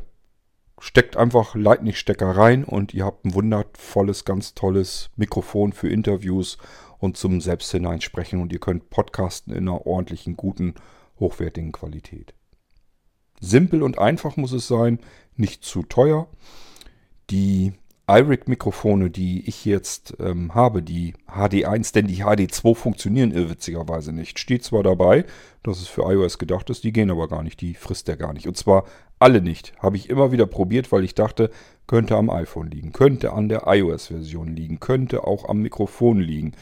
[0.80, 6.58] steckt einfach Lightning-Stecker rein und ihr habt ein wundervolles, ganz tolles Mikrofon für Interviews
[7.00, 10.76] und zum Selbst hineinsprechen und ihr könnt podcasten in einer ordentlichen, guten,
[11.20, 12.34] hochwertigen Qualität.
[13.40, 15.00] Simpel und einfach muss es sein,
[15.36, 16.28] nicht zu teuer.
[17.30, 17.74] Die
[18.08, 24.40] iRig-Mikrofone, die ich jetzt ähm, habe, die HD1, denn die HD2 funktionieren irrwitzigerweise nicht.
[24.40, 25.26] Steht zwar dabei,
[25.64, 28.34] dass es für iOS gedacht ist, die gehen aber gar nicht, die frisst er gar
[28.34, 28.48] nicht.
[28.48, 28.86] Und zwar
[29.20, 29.74] alle nicht.
[29.80, 31.50] Habe ich immer wieder probiert, weil ich dachte,
[31.88, 36.54] könnte am iPhone liegen, könnte an der iOS-Version liegen, könnte auch am Mikrofon liegen.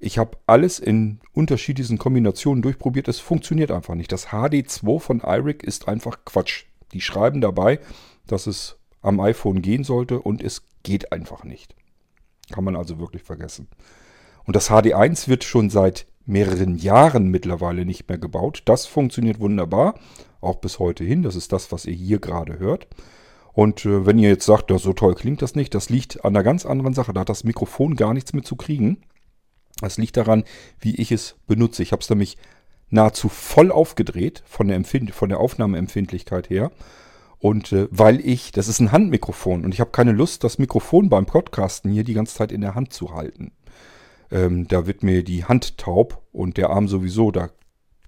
[0.00, 4.12] Ich habe alles in unterschiedlichen Kombinationen durchprobiert, es funktioniert einfach nicht.
[4.12, 6.64] Das HD2 von iRig ist einfach Quatsch.
[6.92, 7.80] Die schreiben dabei,
[8.26, 11.74] dass es am iPhone gehen sollte und es geht einfach nicht.
[12.50, 13.68] Kann man also wirklich vergessen.
[14.44, 18.62] Und das HD1 wird schon seit mehreren Jahren mittlerweile nicht mehr gebaut.
[18.66, 19.98] Das funktioniert wunderbar,
[20.40, 21.22] auch bis heute hin.
[21.22, 22.86] Das ist das, was ihr hier gerade hört.
[23.52, 26.36] Und äh, wenn ihr jetzt sagt, ja, so toll klingt das nicht, das liegt an
[26.36, 27.12] einer ganz anderen Sache.
[27.12, 28.98] Da hat das Mikrofon gar nichts mit zu kriegen.
[29.80, 30.44] Das liegt daran,
[30.80, 31.82] wie ich es benutze.
[31.82, 32.36] Ich habe es nämlich
[32.90, 36.70] nahezu voll aufgedreht von der, Empfind von der Aufnahmeempfindlichkeit her.
[37.38, 41.08] Und äh, weil ich, das ist ein Handmikrofon und ich habe keine Lust, das Mikrofon
[41.08, 43.52] beim Podcasten hier die ganze Zeit in der Hand zu halten.
[44.30, 47.50] Ähm, da wird mir die Hand taub und der Arm sowieso, da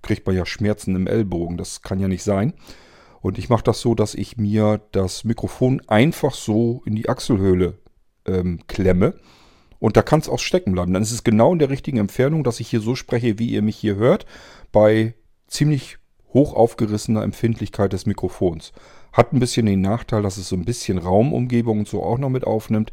[0.02, 2.54] kriegt man ja Schmerzen im Ellbogen, das kann ja nicht sein.
[3.20, 7.78] Und ich mache das so, dass ich mir das Mikrofon einfach so in die Achselhöhle
[8.26, 9.14] ähm, klemme.
[9.78, 10.92] Und da kann es auch stecken bleiben.
[10.92, 13.62] Dann ist es genau in der richtigen Entfernung, dass ich hier so spreche, wie ihr
[13.62, 14.26] mich hier hört,
[14.72, 15.14] bei
[15.46, 15.98] ziemlich
[16.32, 18.72] hoch aufgerissener Empfindlichkeit des Mikrofons.
[19.12, 22.28] Hat ein bisschen den Nachteil, dass es so ein bisschen Raumumgebung und so auch noch
[22.28, 22.90] mit aufnimmt.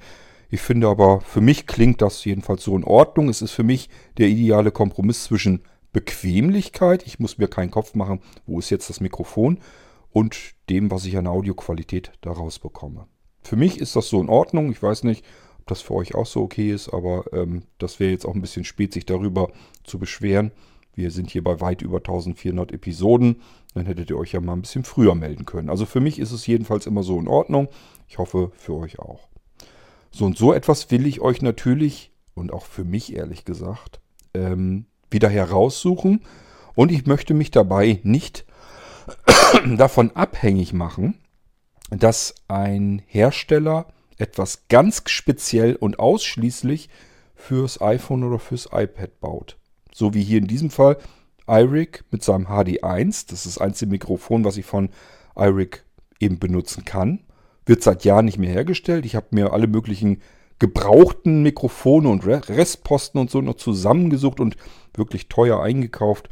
[0.49, 3.29] Ich finde aber, für mich klingt das jedenfalls so in Ordnung.
[3.29, 5.61] Es ist für mich der ideale Kompromiss zwischen
[5.93, 9.59] Bequemlichkeit, ich muss mir keinen Kopf machen, wo ist jetzt das Mikrofon,
[10.11, 13.07] und dem, was ich an Audioqualität daraus bekomme.
[13.43, 14.71] Für mich ist das so in Ordnung.
[14.71, 15.23] Ich weiß nicht,
[15.59, 18.41] ob das für euch auch so okay ist, aber ähm, das wäre jetzt auch ein
[18.41, 19.51] bisschen spät, sich darüber
[19.83, 20.51] zu beschweren.
[20.97, 23.43] Wir sind hier bei weit über 1400 Episoden.
[23.75, 25.69] Dann hättet ihr euch ja mal ein bisschen früher melden können.
[25.69, 27.67] Also für mich ist es jedenfalls immer so in Ordnung.
[28.07, 29.27] Ich hoffe für euch auch.
[30.09, 33.99] So und so etwas will ich euch natürlich und auch für mich ehrlich gesagt
[34.33, 36.21] ähm, wieder heraussuchen.
[36.73, 38.45] Und ich möchte mich dabei nicht
[39.77, 41.19] davon abhängig machen,
[41.91, 43.85] dass ein Hersteller
[44.17, 46.89] etwas ganz speziell und ausschließlich
[47.35, 49.57] fürs iPhone oder fürs iPad baut.
[49.97, 50.97] So wie hier in diesem Fall
[51.47, 53.31] iRig mit seinem HD1.
[53.31, 54.89] Das ist das einzige Mikrofon, was ich von
[55.35, 55.83] iRig
[56.19, 57.21] eben benutzen kann.
[57.65, 59.07] Wird seit Jahren nicht mehr hergestellt.
[59.07, 60.21] Ich habe mir alle möglichen
[60.59, 64.55] gebrauchten Mikrofone und Restposten und so noch zusammengesucht und
[64.93, 66.29] wirklich teuer eingekauft.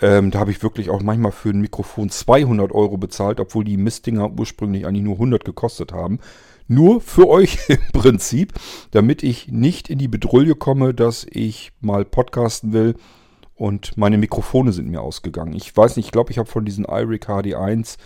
[0.00, 3.76] Ähm, da habe ich wirklich auch manchmal für ein Mikrofon 200 Euro bezahlt, obwohl die
[3.76, 6.20] Mistdinger ursprünglich eigentlich nur 100 gekostet haben.
[6.68, 8.52] Nur für euch im Prinzip,
[8.90, 12.94] damit ich nicht in die Bedrulle komme, dass ich mal podcasten will
[13.54, 15.54] und meine Mikrofone sind mir ausgegangen.
[15.54, 17.96] Ich weiß nicht, ich glaube, ich habe von diesen iRig HD1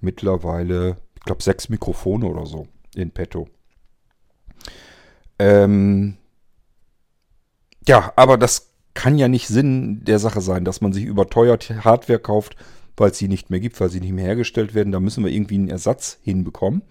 [0.00, 3.48] mittlerweile, ich glaube, sechs Mikrofone oder so in petto.
[5.38, 6.16] Ähm
[7.88, 12.18] ja, aber das kann ja nicht Sinn der Sache sein, dass man sich überteuert Hardware
[12.18, 12.56] kauft,
[12.96, 14.92] weil es sie nicht mehr gibt, weil sie nicht mehr hergestellt werden.
[14.92, 16.82] Da müssen wir irgendwie einen Ersatz hinbekommen.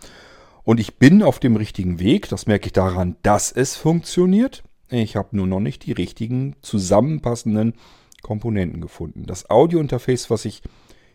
[0.69, 2.30] Und ich bin auf dem richtigen Weg.
[2.30, 4.61] Das merke ich daran, dass es funktioniert.
[4.88, 7.74] Ich habe nur noch nicht die richtigen zusammenpassenden
[8.22, 9.26] Komponenten gefunden.
[9.26, 10.61] Das Audiointerface, was ich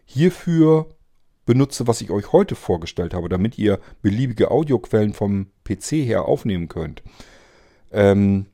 [0.07, 0.89] hierfür
[1.47, 6.67] benutze, was ich euch heute vorgestellt habe, damit ihr beliebige Audioquellen vom PC her aufnehmen
[6.67, 7.05] könnt.
[7.93, 8.47] Ähm,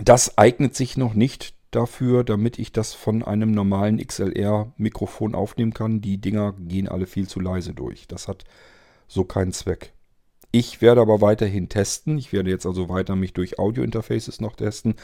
[0.00, 6.00] das eignet sich noch nicht dafür, damit ich das von einem normalen XLR-Mikrofon aufnehmen kann.
[6.00, 8.06] Die Dinger gehen alle viel zu leise durch.
[8.06, 8.44] Das hat
[9.08, 9.95] so keinen Zweck.
[10.58, 12.16] Ich werde aber weiterhin testen.
[12.16, 14.94] Ich werde jetzt also weiter mich durch Audio-Interfaces noch testen.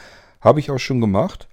[0.41, 1.47] Habe ich auch schon gemacht.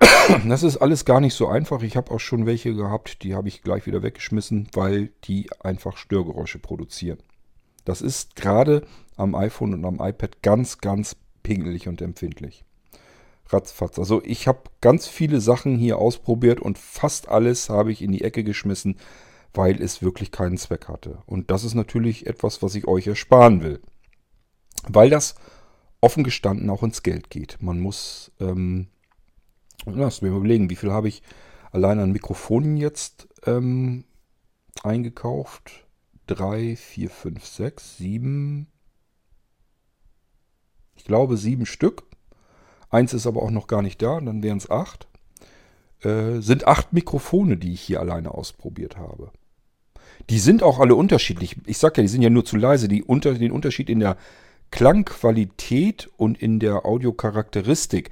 [0.48, 1.84] Das ist alles gar nicht so einfach.
[1.84, 5.98] Ich habe auch schon welche gehabt, die habe ich gleich wieder weggeschmissen, weil die einfach
[5.98, 7.18] Störgeräusche produzieren.
[7.84, 8.84] Das ist gerade
[9.16, 11.14] am iPhone und am iPad ganz, ganz
[11.44, 12.64] pingelig und empfindlich.
[13.48, 14.00] Ratzfatz.
[14.00, 18.24] Also ich habe ganz viele Sachen hier ausprobiert und fast alles habe ich in die
[18.24, 18.96] Ecke geschmissen,
[19.54, 21.22] weil es wirklich keinen Zweck hatte.
[21.26, 23.80] Und das ist natürlich etwas, was ich euch ersparen will.
[24.88, 25.34] Weil das
[26.00, 27.58] offen gestanden auch ins Geld geht.
[27.60, 28.88] Man muss, ähm,
[29.86, 31.22] lasst mir überlegen, wie viel habe ich
[31.70, 34.04] allein an Mikrofonen jetzt ähm,
[34.82, 35.86] eingekauft?
[36.26, 38.68] Drei, vier, fünf, sechs, sieben.
[40.96, 42.04] Ich glaube sieben Stück.
[42.90, 45.08] Eins ist aber auch noch gar nicht da, dann wären es acht.
[46.00, 49.32] Äh, sind acht Mikrofone, die ich hier alleine ausprobiert habe.
[50.30, 51.56] Die sind auch alle unterschiedlich.
[51.66, 52.88] Ich sag ja, die sind ja nur zu leise.
[52.88, 54.16] Die unter, den Unterschied in der
[54.70, 58.10] Klangqualität und in der Audiocharakteristik,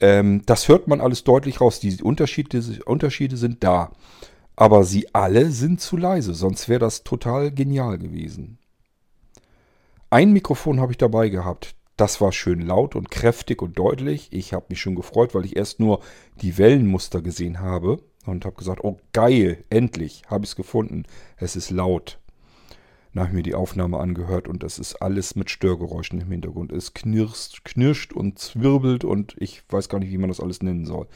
[0.00, 1.80] ähm, das hört man alles deutlich raus.
[1.80, 3.92] Die Unterschiede, Unterschiede sind da.
[4.56, 8.58] Aber sie alle sind zu leise, sonst wäre das total genial gewesen.
[10.10, 11.74] Ein Mikrofon habe ich dabei gehabt.
[11.98, 14.28] Das war schön laut und kräftig und deutlich.
[14.30, 15.98] Ich habe mich schon gefreut, weil ich erst nur
[16.40, 21.06] die Wellenmuster gesehen habe und habe gesagt, oh geil, endlich habe ich es gefunden.
[21.38, 22.20] Es ist laut.
[23.12, 26.70] Dann habe ich mir die Aufnahme angehört und es ist alles mit Störgeräuschen im Hintergrund.
[26.70, 30.86] Es knirscht, knirscht und zwirbelt und ich weiß gar nicht, wie man das alles nennen
[30.86, 31.08] soll.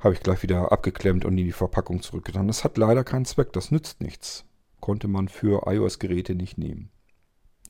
[0.00, 2.48] Habe ich gleich wieder abgeklemmt und in die Verpackung zurückgetan.
[2.48, 4.46] Das hat leider keinen Zweck, das nützt nichts.
[4.80, 6.90] Konnte man für iOS-Geräte nicht nehmen.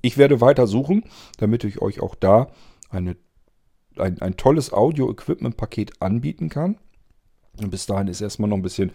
[0.02, 1.04] Ich werde weiter suchen,
[1.38, 2.48] damit ich euch auch da
[2.90, 3.16] eine,
[3.98, 6.78] ein, ein tolles Audio-Equipment-Paket anbieten kann.
[7.60, 8.92] Und bis dahin ist erstmal noch ein bisschen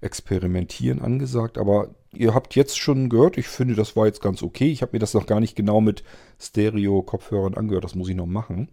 [0.00, 1.58] Experimentieren angesagt.
[1.58, 4.70] Aber ihr habt jetzt schon gehört, ich finde, das war jetzt ganz okay.
[4.70, 6.04] Ich habe mir das noch gar nicht genau mit
[6.40, 7.84] Stereo-Kopfhörern angehört.
[7.84, 8.68] Das muss ich noch machen.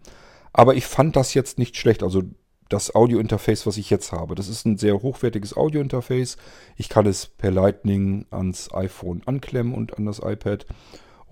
[0.52, 2.04] Aber ich fand das jetzt nicht schlecht.
[2.04, 2.24] Also
[2.70, 4.36] das Audio-Interface, was ich jetzt habe.
[4.36, 6.38] Das ist ein sehr hochwertiges Audio-Interface.
[6.76, 10.66] Ich kann es per Lightning ans iPhone anklemmen und an das iPad.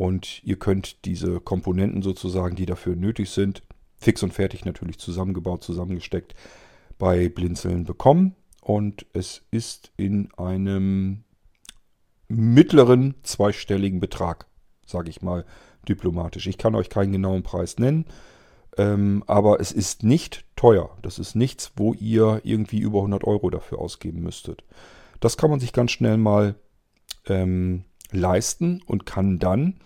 [0.01, 3.61] Und ihr könnt diese Komponenten sozusagen, die dafür nötig sind,
[3.97, 6.33] fix und fertig natürlich zusammengebaut, zusammengesteckt,
[6.97, 11.23] bei Blinzeln bekommen und es ist in einem
[12.29, 14.47] mittleren zweistelligen Betrag,
[14.87, 15.45] sage ich mal
[15.87, 16.47] diplomatisch.
[16.47, 18.05] Ich kann euch keinen genauen Preis nennen,
[18.77, 20.97] ähm, aber es ist nicht teuer.
[21.03, 24.63] Das ist nichts, wo ihr irgendwie über 100 Euro dafür ausgeben müsstet.
[25.19, 26.55] Das kann man sich ganz schnell mal
[27.27, 29.79] ähm, leisten und kann dann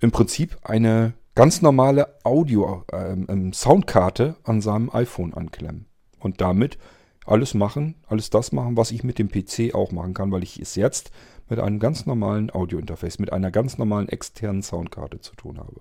[0.00, 5.86] im Prinzip eine ganz normale Audio-Soundkarte ähm, ähm an seinem iPhone anklemmen
[6.18, 6.78] und damit
[7.26, 10.60] alles machen, alles das machen, was ich mit dem PC auch machen kann, weil ich
[10.60, 11.10] es jetzt
[11.48, 15.80] mit einem ganz normalen Audio-Interface, mit einer ganz normalen externen Soundkarte zu tun habe.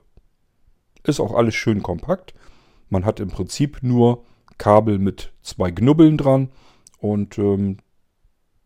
[1.03, 2.33] Ist auch alles schön kompakt.
[2.89, 4.25] Man hat im Prinzip nur
[4.57, 6.49] Kabel mit zwei Knubbeln dran
[6.99, 7.77] und ähm,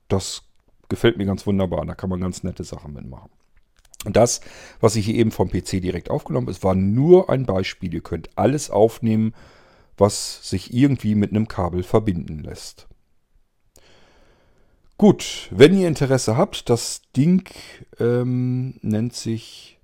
[0.08, 0.44] das
[0.90, 1.86] gefällt mir ganz wunderbar.
[1.86, 3.30] Da kann man ganz nette Sachen mitmachen.
[4.06, 4.42] Und das,
[4.80, 7.94] was ich hier eben vom PC direkt aufgenommen habe, war nur ein Beispiel.
[7.94, 9.34] Ihr könnt alles aufnehmen,
[9.98, 12.88] was sich irgendwie mit einem Kabel verbinden lässt.
[14.98, 17.50] Gut, wenn ihr Interesse habt, das Ding
[18.00, 19.80] ähm, nennt sich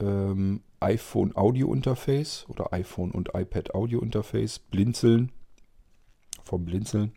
[0.00, 5.32] ähm, iPhone Audio Interface oder iPhone und iPad Audio Interface, Blinzeln,
[6.44, 7.12] vom Blinzeln.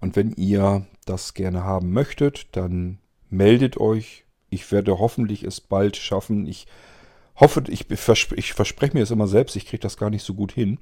[0.00, 2.98] Und wenn ihr das gerne haben möchtet, dann
[3.28, 4.24] meldet euch.
[4.48, 6.46] Ich werde hoffentlich es bald schaffen.
[6.46, 6.66] Ich
[7.36, 10.34] hoffe, ich, versp ich verspreche mir das immer selbst, ich kriege das gar nicht so
[10.34, 10.78] gut hin,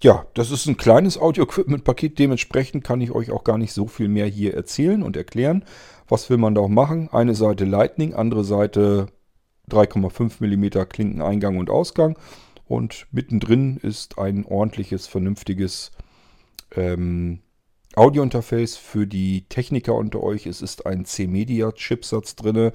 [0.04, 2.20] ja, das ist ein kleines Audio-Equipment-Paket.
[2.20, 5.64] Dementsprechend kann ich euch auch gar nicht so viel mehr hier erzählen und erklären.
[6.08, 7.10] Was will man da auch machen?
[7.12, 9.08] Eine Seite Lightning, andere Seite
[9.72, 12.18] 3,5 mm Klinkeneingang und Ausgang.
[12.66, 15.92] Und mittendrin ist ein ordentliches, vernünftiges
[16.76, 17.40] ähm,
[17.96, 20.46] Audio-Interface für die Techniker unter euch.
[20.46, 22.72] Es ist ein C-Media-Chipsatz drin,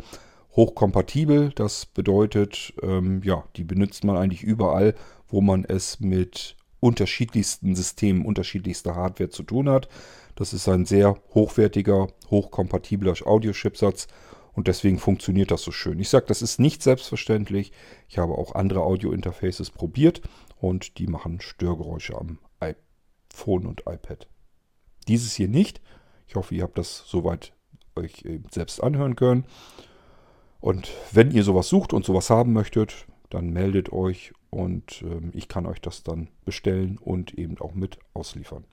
[0.56, 1.50] hochkompatibel.
[1.54, 4.94] Das bedeutet, ähm, ja, die benutzt man eigentlich überall,
[5.28, 9.88] wo man es mit unterschiedlichsten Systemen, unterschiedlichster Hardware zu tun hat.
[10.34, 14.08] Das ist ein sehr hochwertiger, hochkompatibler Audiochipsatz
[14.52, 15.98] und deswegen funktioniert das so schön.
[16.00, 17.72] Ich sage, das ist nicht selbstverständlich.
[18.08, 20.22] Ich habe auch andere Audio-Interfaces probiert
[20.58, 24.28] und die machen Störgeräusche am iPhone und iPad.
[25.08, 25.80] Dieses hier nicht.
[26.26, 27.52] Ich hoffe, ihr habt das soweit
[27.96, 29.46] euch selbst anhören können.
[30.62, 35.48] Und wenn ihr sowas sucht und sowas haben möchtet, dann meldet euch und äh, ich
[35.48, 38.64] kann euch das dann bestellen und eben auch mit ausliefern.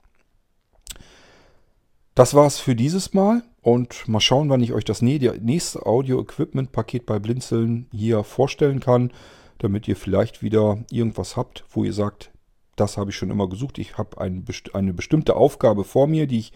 [2.13, 7.17] Das war's für dieses Mal und mal schauen, wann ich euch das nächste Audio-Equipment-Paket bei
[7.17, 9.11] Blinzeln hier vorstellen kann,
[9.57, 12.31] damit ihr vielleicht wieder irgendwas habt, wo ihr sagt,
[12.75, 13.79] das habe ich schon immer gesucht.
[13.79, 16.53] Ich habe ein, eine bestimmte Aufgabe vor mir, die ich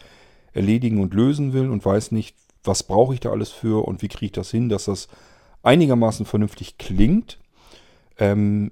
[0.52, 4.08] erledigen und lösen will und weiß nicht, was brauche ich da alles für und wie
[4.08, 5.08] kriege ich das hin, dass das
[5.64, 7.40] einigermaßen vernünftig klingt.
[8.18, 8.72] Ähm,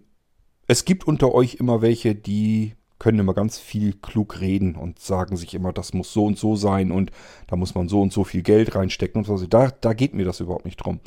[0.67, 5.35] es gibt unter euch immer welche, die können immer ganz viel klug reden und sagen
[5.35, 7.11] sich immer, das muss so und so sein und
[7.47, 9.47] da muss man so und so viel Geld reinstecken und so.
[9.47, 10.99] Da, da geht mir das überhaupt nicht drum.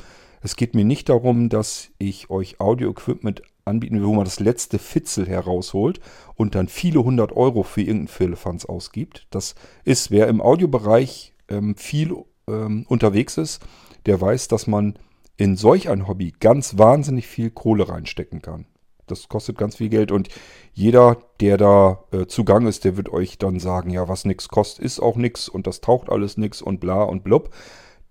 [0.43, 4.79] Es geht mir nicht darum, dass ich euch Audio-Equipment anbieten will, wo man das letzte
[4.79, 6.01] Fitzel herausholt
[6.35, 9.27] und dann viele hundert Euro für irgendeinen Firlefanz ausgibt.
[9.31, 9.55] Das
[9.85, 12.15] ist, wer im Audiobereich ähm, viel
[12.49, 13.63] ähm, unterwegs ist,
[14.07, 14.99] der weiß, dass man
[15.37, 18.67] in solch ein Hobby ganz wahnsinnig viel Kohle reinstecken kann.
[19.07, 20.29] Das kostet ganz viel Geld und
[20.73, 24.85] jeder, der da äh, zugang ist, der wird euch dann sagen, ja, was nichts kostet,
[24.85, 27.51] ist auch nichts und das taucht alles nichts und bla und blub.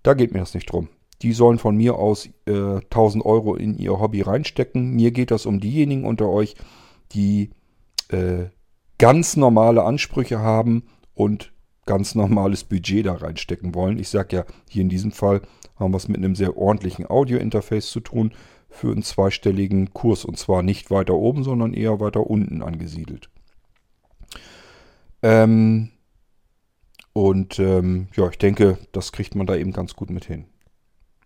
[0.02, 0.88] Da geht mir das nicht drum.
[1.22, 4.90] Die sollen von mir aus äh, 1000 Euro in ihr Hobby reinstecken.
[4.90, 6.54] Mir geht das um diejenigen unter euch,
[7.12, 7.50] die
[8.08, 8.44] äh,
[8.98, 11.53] ganz normale Ansprüche haben und
[11.86, 13.98] ganz normales Budget da reinstecken wollen.
[13.98, 15.42] Ich sage ja, hier in diesem Fall
[15.76, 18.32] haben wir es mit einem sehr ordentlichen Audio-Interface zu tun
[18.68, 23.28] für einen zweistelligen Kurs und zwar nicht weiter oben, sondern eher weiter unten angesiedelt.
[25.22, 25.90] Ähm,
[27.12, 30.46] und ähm, ja, ich denke, das kriegt man da eben ganz gut mit hin.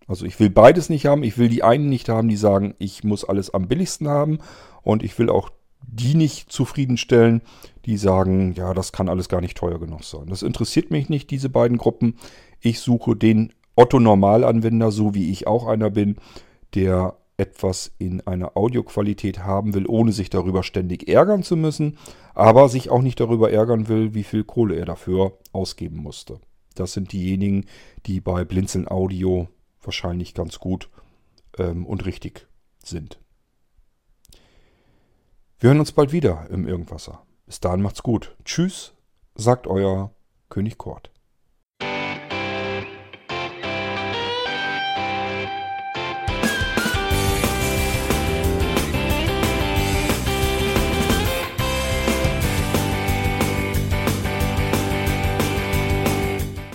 [0.06, 1.22] Also ich will beides nicht haben.
[1.22, 4.38] Ich will die einen nicht haben, die sagen, ich muss alles am billigsten haben.
[4.82, 5.50] Und ich will auch
[5.82, 7.42] die nicht zufriedenstellen,
[7.88, 10.26] die sagen, ja, das kann alles gar nicht teuer genug sein.
[10.26, 12.16] Das interessiert mich nicht, diese beiden Gruppen.
[12.60, 16.16] Ich suche den Otto-Normalanwender, so wie ich auch einer bin,
[16.74, 21.96] der etwas in einer Audioqualität haben will, ohne sich darüber ständig ärgern zu müssen,
[22.34, 26.40] aber sich auch nicht darüber ärgern will, wie viel Kohle er dafür ausgeben musste.
[26.74, 27.64] Das sind diejenigen,
[28.04, 29.48] die bei Blinzeln Audio
[29.82, 30.90] wahrscheinlich ganz gut
[31.56, 32.48] ähm, und richtig
[32.84, 33.18] sind.
[35.58, 37.22] Wir hören uns bald wieder im Irgendwasser.
[37.48, 38.36] Bis dahin macht's gut.
[38.44, 38.92] Tschüss,
[39.34, 40.10] sagt euer
[40.50, 41.10] König Kort.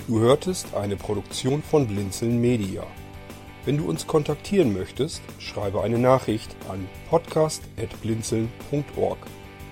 [0.08, 2.82] Du hörtest eine Produktion von Blinzeln Media.
[3.64, 9.18] Wenn du uns kontaktieren möchtest, schreibe eine Nachricht an podcast.blinzeln.org